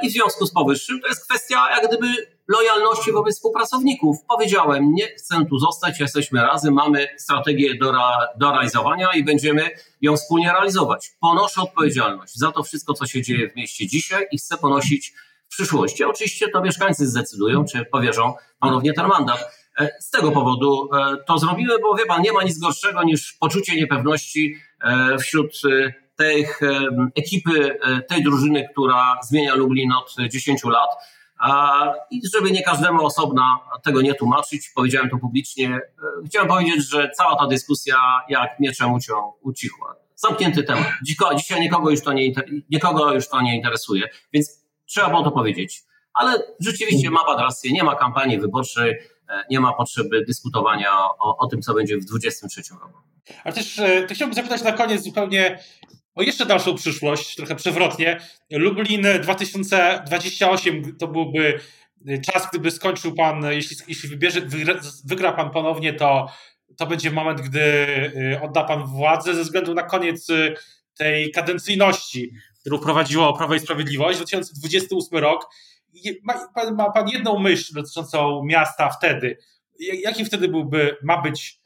I 0.03 0.09
w 0.09 0.11
związku 0.13 0.45
z 0.45 0.53
powyższym 0.53 1.01
to 1.01 1.07
jest 1.07 1.25
kwestia 1.29 1.69
jak 1.71 1.87
gdyby 1.87 2.07
lojalności 2.47 3.11
wobec 3.11 3.35
współpracowników. 3.35 4.17
Powiedziałem, 4.29 4.93
nie 4.93 5.07
chcę 5.07 5.45
tu 5.49 5.59
zostać, 5.59 5.99
jesteśmy 5.99 6.41
razem, 6.41 6.73
mamy 6.73 7.07
strategię 7.17 7.77
do, 7.77 7.93
do 8.37 8.51
realizowania 8.51 9.09
i 9.15 9.23
będziemy 9.23 9.69
ją 10.01 10.15
wspólnie 10.15 10.51
realizować. 10.51 11.11
Ponoszę 11.19 11.61
odpowiedzialność 11.61 12.35
za 12.35 12.51
to 12.51 12.63
wszystko, 12.63 12.93
co 12.93 13.07
się 13.07 13.21
dzieje 13.21 13.49
w 13.49 13.55
mieście 13.55 13.87
dzisiaj 13.87 14.27
i 14.31 14.37
chcę 14.37 14.57
ponosić 14.57 15.13
w 15.45 15.49
przyszłości. 15.49 16.03
Oczywiście 16.03 16.49
to 16.49 16.61
mieszkańcy 16.61 17.07
zdecydują, 17.07 17.65
czy 17.65 17.85
powierzą 17.85 18.33
ponownie 18.59 18.93
ten 18.93 19.07
mandat. 19.07 19.63
E, 19.79 19.89
z 19.99 20.09
tego 20.09 20.31
powodu 20.31 20.89
e, 20.93 21.17
to 21.27 21.39
zrobimy, 21.39 21.79
bo 21.79 21.95
wie 21.95 22.05
pan, 22.05 22.21
nie 22.21 22.31
ma 22.31 22.43
nic 22.43 22.59
gorszego 22.59 23.03
niż 23.03 23.33
poczucie 23.33 23.75
niepewności 23.75 24.55
e, 24.81 25.17
wśród 25.17 25.51
tej 26.15 26.47
ekipy, 27.15 27.79
tej 28.09 28.23
drużyny, 28.23 28.69
która 28.71 29.19
zmienia 29.23 29.55
Lublin 29.55 29.91
od 29.91 30.15
10 30.29 30.63
lat. 30.63 30.89
I 32.11 32.21
żeby 32.35 32.51
nie 32.51 32.63
każdemu 32.63 33.05
osobna 33.05 33.59
tego 33.83 34.01
nie 34.01 34.15
tłumaczyć, 34.15 34.71
powiedziałem 34.75 35.09
to 35.09 35.17
publicznie, 35.17 35.79
chciałem 36.25 36.47
powiedzieć, 36.47 36.89
że 36.89 37.11
cała 37.17 37.35
ta 37.35 37.47
dyskusja 37.47 37.95
jak 38.29 38.59
mieczem 38.59 38.93
uciął, 38.93 39.37
ucichła. 39.41 39.95
Zamknięty 40.15 40.63
temat. 40.63 40.87
Dzisiaj 41.35 41.61
nikogo 41.61 41.89
już, 41.89 42.01
to 42.01 42.13
nie, 42.13 42.31
nikogo 42.69 43.13
już 43.13 43.29
to 43.29 43.41
nie 43.41 43.55
interesuje, 43.55 44.07
więc 44.33 44.63
trzeba 44.85 45.09
było 45.09 45.23
to 45.23 45.31
powiedzieć. 45.31 45.83
Ale 46.13 46.43
rzeczywiście 46.59 47.09
ma 47.09 47.23
pan 47.23 47.39
rację, 47.39 47.71
nie 47.71 47.83
ma 47.83 47.95
kampanii 47.95 48.39
wyborczej, 48.39 48.95
E, 49.29 49.43
nie 49.49 49.59
ma 49.59 49.73
potrzeby 49.73 50.25
dyskutowania 50.25 50.91
o, 51.19 51.37
o 51.37 51.47
tym, 51.47 51.61
co 51.61 51.73
będzie 51.73 51.97
w 51.97 52.05
2023 52.05 52.73
roku. 52.73 52.99
Ale 53.43 53.53
też 53.53 53.79
e, 53.79 54.03
to 54.07 54.13
chciałbym 54.13 54.35
zapytać 54.35 54.63
na 54.63 54.71
koniec 54.71 55.03
zupełnie 55.03 55.59
o 56.15 56.21
jeszcze 56.21 56.45
dalszą 56.45 56.75
przyszłość, 56.75 57.35
trochę 57.35 57.55
przewrotnie. 57.55 58.19
Lublin 58.51 59.07
2028 59.21 60.97
to 60.97 61.07
byłby 61.07 61.59
czas, 62.25 62.47
gdyby 62.49 62.71
skończył 62.71 63.15
pan, 63.15 63.45
jeśli, 63.51 63.77
jeśli 63.87 64.09
wybierze, 64.09 64.41
wygra, 64.41 64.75
wygra 65.05 65.31
pan 65.31 65.49
ponownie, 65.49 65.93
to, 65.93 66.29
to 66.77 66.87
będzie 66.87 67.11
moment, 67.11 67.41
gdy 67.41 67.61
e, 67.61 68.41
odda 68.41 68.63
pan 68.63 68.85
władzę 68.85 69.35
ze 69.35 69.41
względu 69.41 69.73
na 69.73 69.83
koniec 69.83 70.27
tej 70.97 71.31
kadencyjności, 71.31 72.31
którą 72.59 72.79
prowadziło 72.79 73.37
Prawo 73.37 73.55
i 73.55 73.59
Sprawiedliwość. 73.59 74.17
2028 74.17 75.19
rok 75.19 75.49
ma 76.23 76.47
pan, 76.55 76.75
ma 76.75 76.91
pan 76.91 77.09
jedną 77.09 77.39
myśl 77.39 77.73
dotyczącą 77.73 78.43
miasta 78.45 78.89
wtedy. 78.89 79.37
Jaki 79.79 80.25
wtedy 80.25 80.47
byłby, 80.47 80.97
ma 81.03 81.21
być 81.21 81.59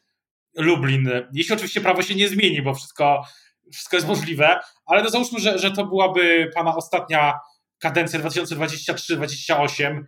Lublin? 0.56 1.10
Jeśli 1.34 1.56
oczywiście 1.56 1.82
prawo 1.82 2.02
się 2.02 2.16
nie 2.16 2.30
zmieni, 2.30 2.62
bo 2.62 2.74
wszystko, 2.74 3.26
wszystko 3.74 3.96
jest 3.96 4.08
możliwe, 4.08 4.60
ale 4.86 5.04
no 5.04 5.10
załóżmy, 5.10 5.40
że, 5.40 5.60
że 5.60 5.72
to 5.72 5.86
byłaby 5.86 6.52
pana 6.56 6.76
ostatnia 6.76 7.34
kadencja 7.80 8.20
2023-2028. 8.20 10.04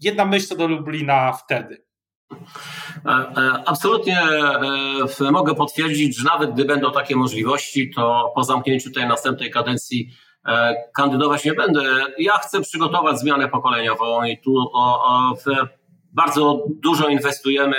Jedna 0.00 0.24
myśl 0.24 0.46
co 0.46 0.56
do 0.56 0.66
Lublina 0.66 1.32
wtedy. 1.32 1.86
E, 2.32 3.08
e, 3.08 3.62
absolutnie 3.66 4.20
e, 5.20 5.30
mogę 5.30 5.54
potwierdzić, 5.54 6.18
że 6.18 6.24
nawet 6.24 6.52
gdy 6.52 6.64
będą 6.64 6.92
takie 6.92 7.16
możliwości, 7.16 7.90
to 7.94 8.32
po 8.34 8.44
zamknięciu 8.44 8.92
tej 8.92 9.06
następnej 9.06 9.50
kadencji 9.50 10.10
kandydować 10.94 11.44
nie 11.44 11.52
będę. 11.52 11.82
Ja 12.18 12.32
chcę 12.32 12.60
przygotować 12.60 13.18
zmianę 13.18 13.48
pokoleniową 13.48 14.24
i 14.24 14.38
tu 14.38 14.56
o, 14.58 15.04
o, 15.04 15.34
bardzo 16.12 16.64
dużo 16.82 17.08
inwestujemy 17.08 17.76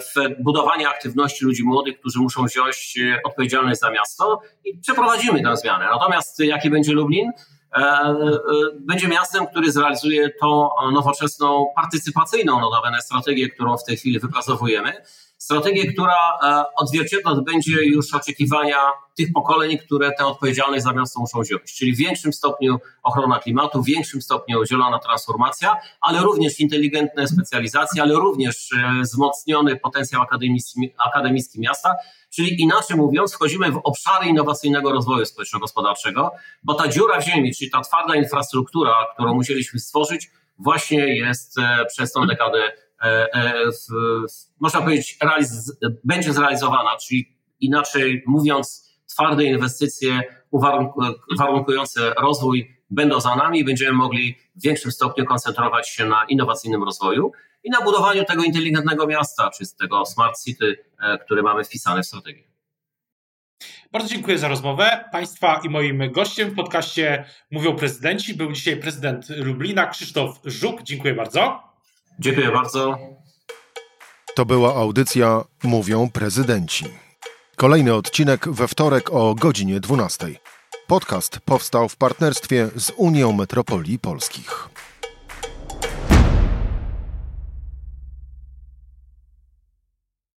w 0.00 0.42
budowanie 0.42 0.88
aktywności 0.88 1.44
ludzi 1.44 1.64
młodych, 1.64 2.00
którzy 2.00 2.18
muszą 2.18 2.44
wziąć 2.44 2.98
odpowiedzialność 3.24 3.80
za 3.80 3.90
miasto 3.90 4.40
i 4.64 4.78
przeprowadzimy 4.78 5.42
tę 5.42 5.56
zmianę. 5.56 5.88
Natomiast 5.92 6.38
jaki 6.38 6.70
będzie 6.70 6.92
Lublin? 6.92 7.30
E, 7.76 8.14
będzie 8.80 9.08
miastem, 9.08 9.46
który 9.46 9.72
zrealizuje 9.72 10.30
tą 10.40 10.68
nowoczesną, 10.92 11.66
partycypacyjną 11.76 12.60
notabene 12.60 13.00
strategię, 13.00 13.48
którą 13.48 13.76
w 13.76 13.84
tej 13.84 13.96
chwili 13.96 14.20
wypracowujemy 14.20 14.92
strategię, 15.42 15.92
która 15.92 16.16
e, 16.42 16.64
odzwierciedlać 16.76 17.38
będzie 17.46 17.84
już 17.84 18.14
oczekiwania 18.14 18.76
tych 19.16 19.32
pokoleń, 19.32 19.78
które 19.78 20.12
tę 20.18 20.26
odpowiedzialność 20.26 20.84
za 20.84 20.92
miasto 20.92 21.20
muszą 21.20 21.40
wziąć. 21.40 21.62
Czyli 21.78 21.94
w 21.94 21.98
większym 21.98 22.32
stopniu 22.32 22.78
ochrona 23.02 23.38
klimatu, 23.38 23.82
w 23.82 23.86
większym 23.86 24.22
stopniu 24.22 24.66
zielona 24.66 24.98
transformacja, 24.98 25.76
ale 26.00 26.20
również 26.20 26.60
inteligentne 26.60 27.28
specjalizacje, 27.28 28.02
ale 28.02 28.14
również 28.14 28.72
e, 28.72 29.02
wzmocniony 29.02 29.76
potencjał 29.76 30.22
akademicki, 30.22 30.94
akademicki 31.06 31.60
miasta. 31.60 31.94
Czyli 32.30 32.62
inaczej 32.62 32.96
mówiąc, 32.96 33.34
wchodzimy 33.34 33.72
w 33.72 33.80
obszary 33.84 34.26
innowacyjnego 34.26 34.92
rozwoju 34.92 35.26
społeczno-gospodarczego, 35.26 36.30
bo 36.62 36.74
ta 36.74 36.88
dziura 36.88 37.20
w 37.20 37.24
ziemi, 37.24 37.54
czyli 37.54 37.70
ta 37.70 37.80
twarda 37.80 38.16
infrastruktura, 38.16 38.94
którą 39.14 39.34
musieliśmy 39.34 39.80
stworzyć, 39.80 40.30
właśnie 40.58 41.16
jest 41.16 41.58
e, 41.58 41.86
przez 41.86 42.12
tą 42.12 42.26
dekadę 42.26 42.72
E, 43.02 43.34
e, 43.34 43.70
można 44.60 44.80
powiedzieć, 44.80 45.18
realiz- 45.24 45.72
będzie 46.04 46.32
zrealizowana, 46.32 46.96
czyli 46.96 47.36
inaczej 47.60 48.22
mówiąc, 48.26 48.92
twarde 49.06 49.44
inwestycje 49.44 50.22
warunkujące 51.38 52.14
rozwój 52.22 52.76
będą 52.90 53.20
za 53.20 53.36
nami 53.36 53.58
i 53.58 53.64
będziemy 53.64 53.92
mogli 53.92 54.38
w 54.56 54.62
większym 54.62 54.92
stopniu 54.92 55.24
koncentrować 55.24 55.88
się 55.88 56.06
na 56.06 56.24
innowacyjnym 56.28 56.82
rozwoju 56.84 57.32
i 57.64 57.70
na 57.70 57.80
budowaniu 57.80 58.24
tego 58.24 58.44
inteligentnego 58.44 59.06
miasta, 59.06 59.50
czy 59.50 59.76
tego 59.76 60.06
smart 60.06 60.42
city, 60.44 60.84
e, 61.00 61.18
który 61.18 61.42
mamy 61.42 61.64
wpisane 61.64 62.02
w 62.02 62.06
strategię. 62.06 62.52
Bardzo 63.92 64.08
dziękuję 64.08 64.38
za 64.38 64.48
rozmowę. 64.48 65.04
Państwa 65.12 65.60
i 65.64 65.68
moim 65.68 66.12
gościem 66.12 66.50
w 66.50 66.54
podcaście 66.54 67.24
Mówią 67.50 67.76
Prezydenci 67.76 68.34
był 68.34 68.52
dzisiaj 68.52 68.76
prezydent 68.76 69.28
Lublina 69.28 69.86
Krzysztof 69.86 70.40
Żuk. 70.44 70.82
Dziękuję 70.82 71.14
bardzo. 71.14 71.71
Dziękuję 72.18 72.52
bardzo. 72.52 72.98
To 74.34 74.46
była 74.46 74.74
audycja 74.74 75.44
Mówią 75.62 76.10
Prezydenci. 76.10 76.84
Kolejny 77.56 77.94
odcinek 77.94 78.48
we 78.48 78.68
wtorek 78.68 79.12
o 79.12 79.34
godzinie 79.34 79.80
12. 79.80 80.26
Podcast 80.86 81.40
powstał 81.40 81.88
w 81.88 81.96
partnerstwie 81.96 82.68
z 82.76 82.92
Unią 82.96 83.32
Metropolii 83.32 83.98
Polskich. 83.98 84.68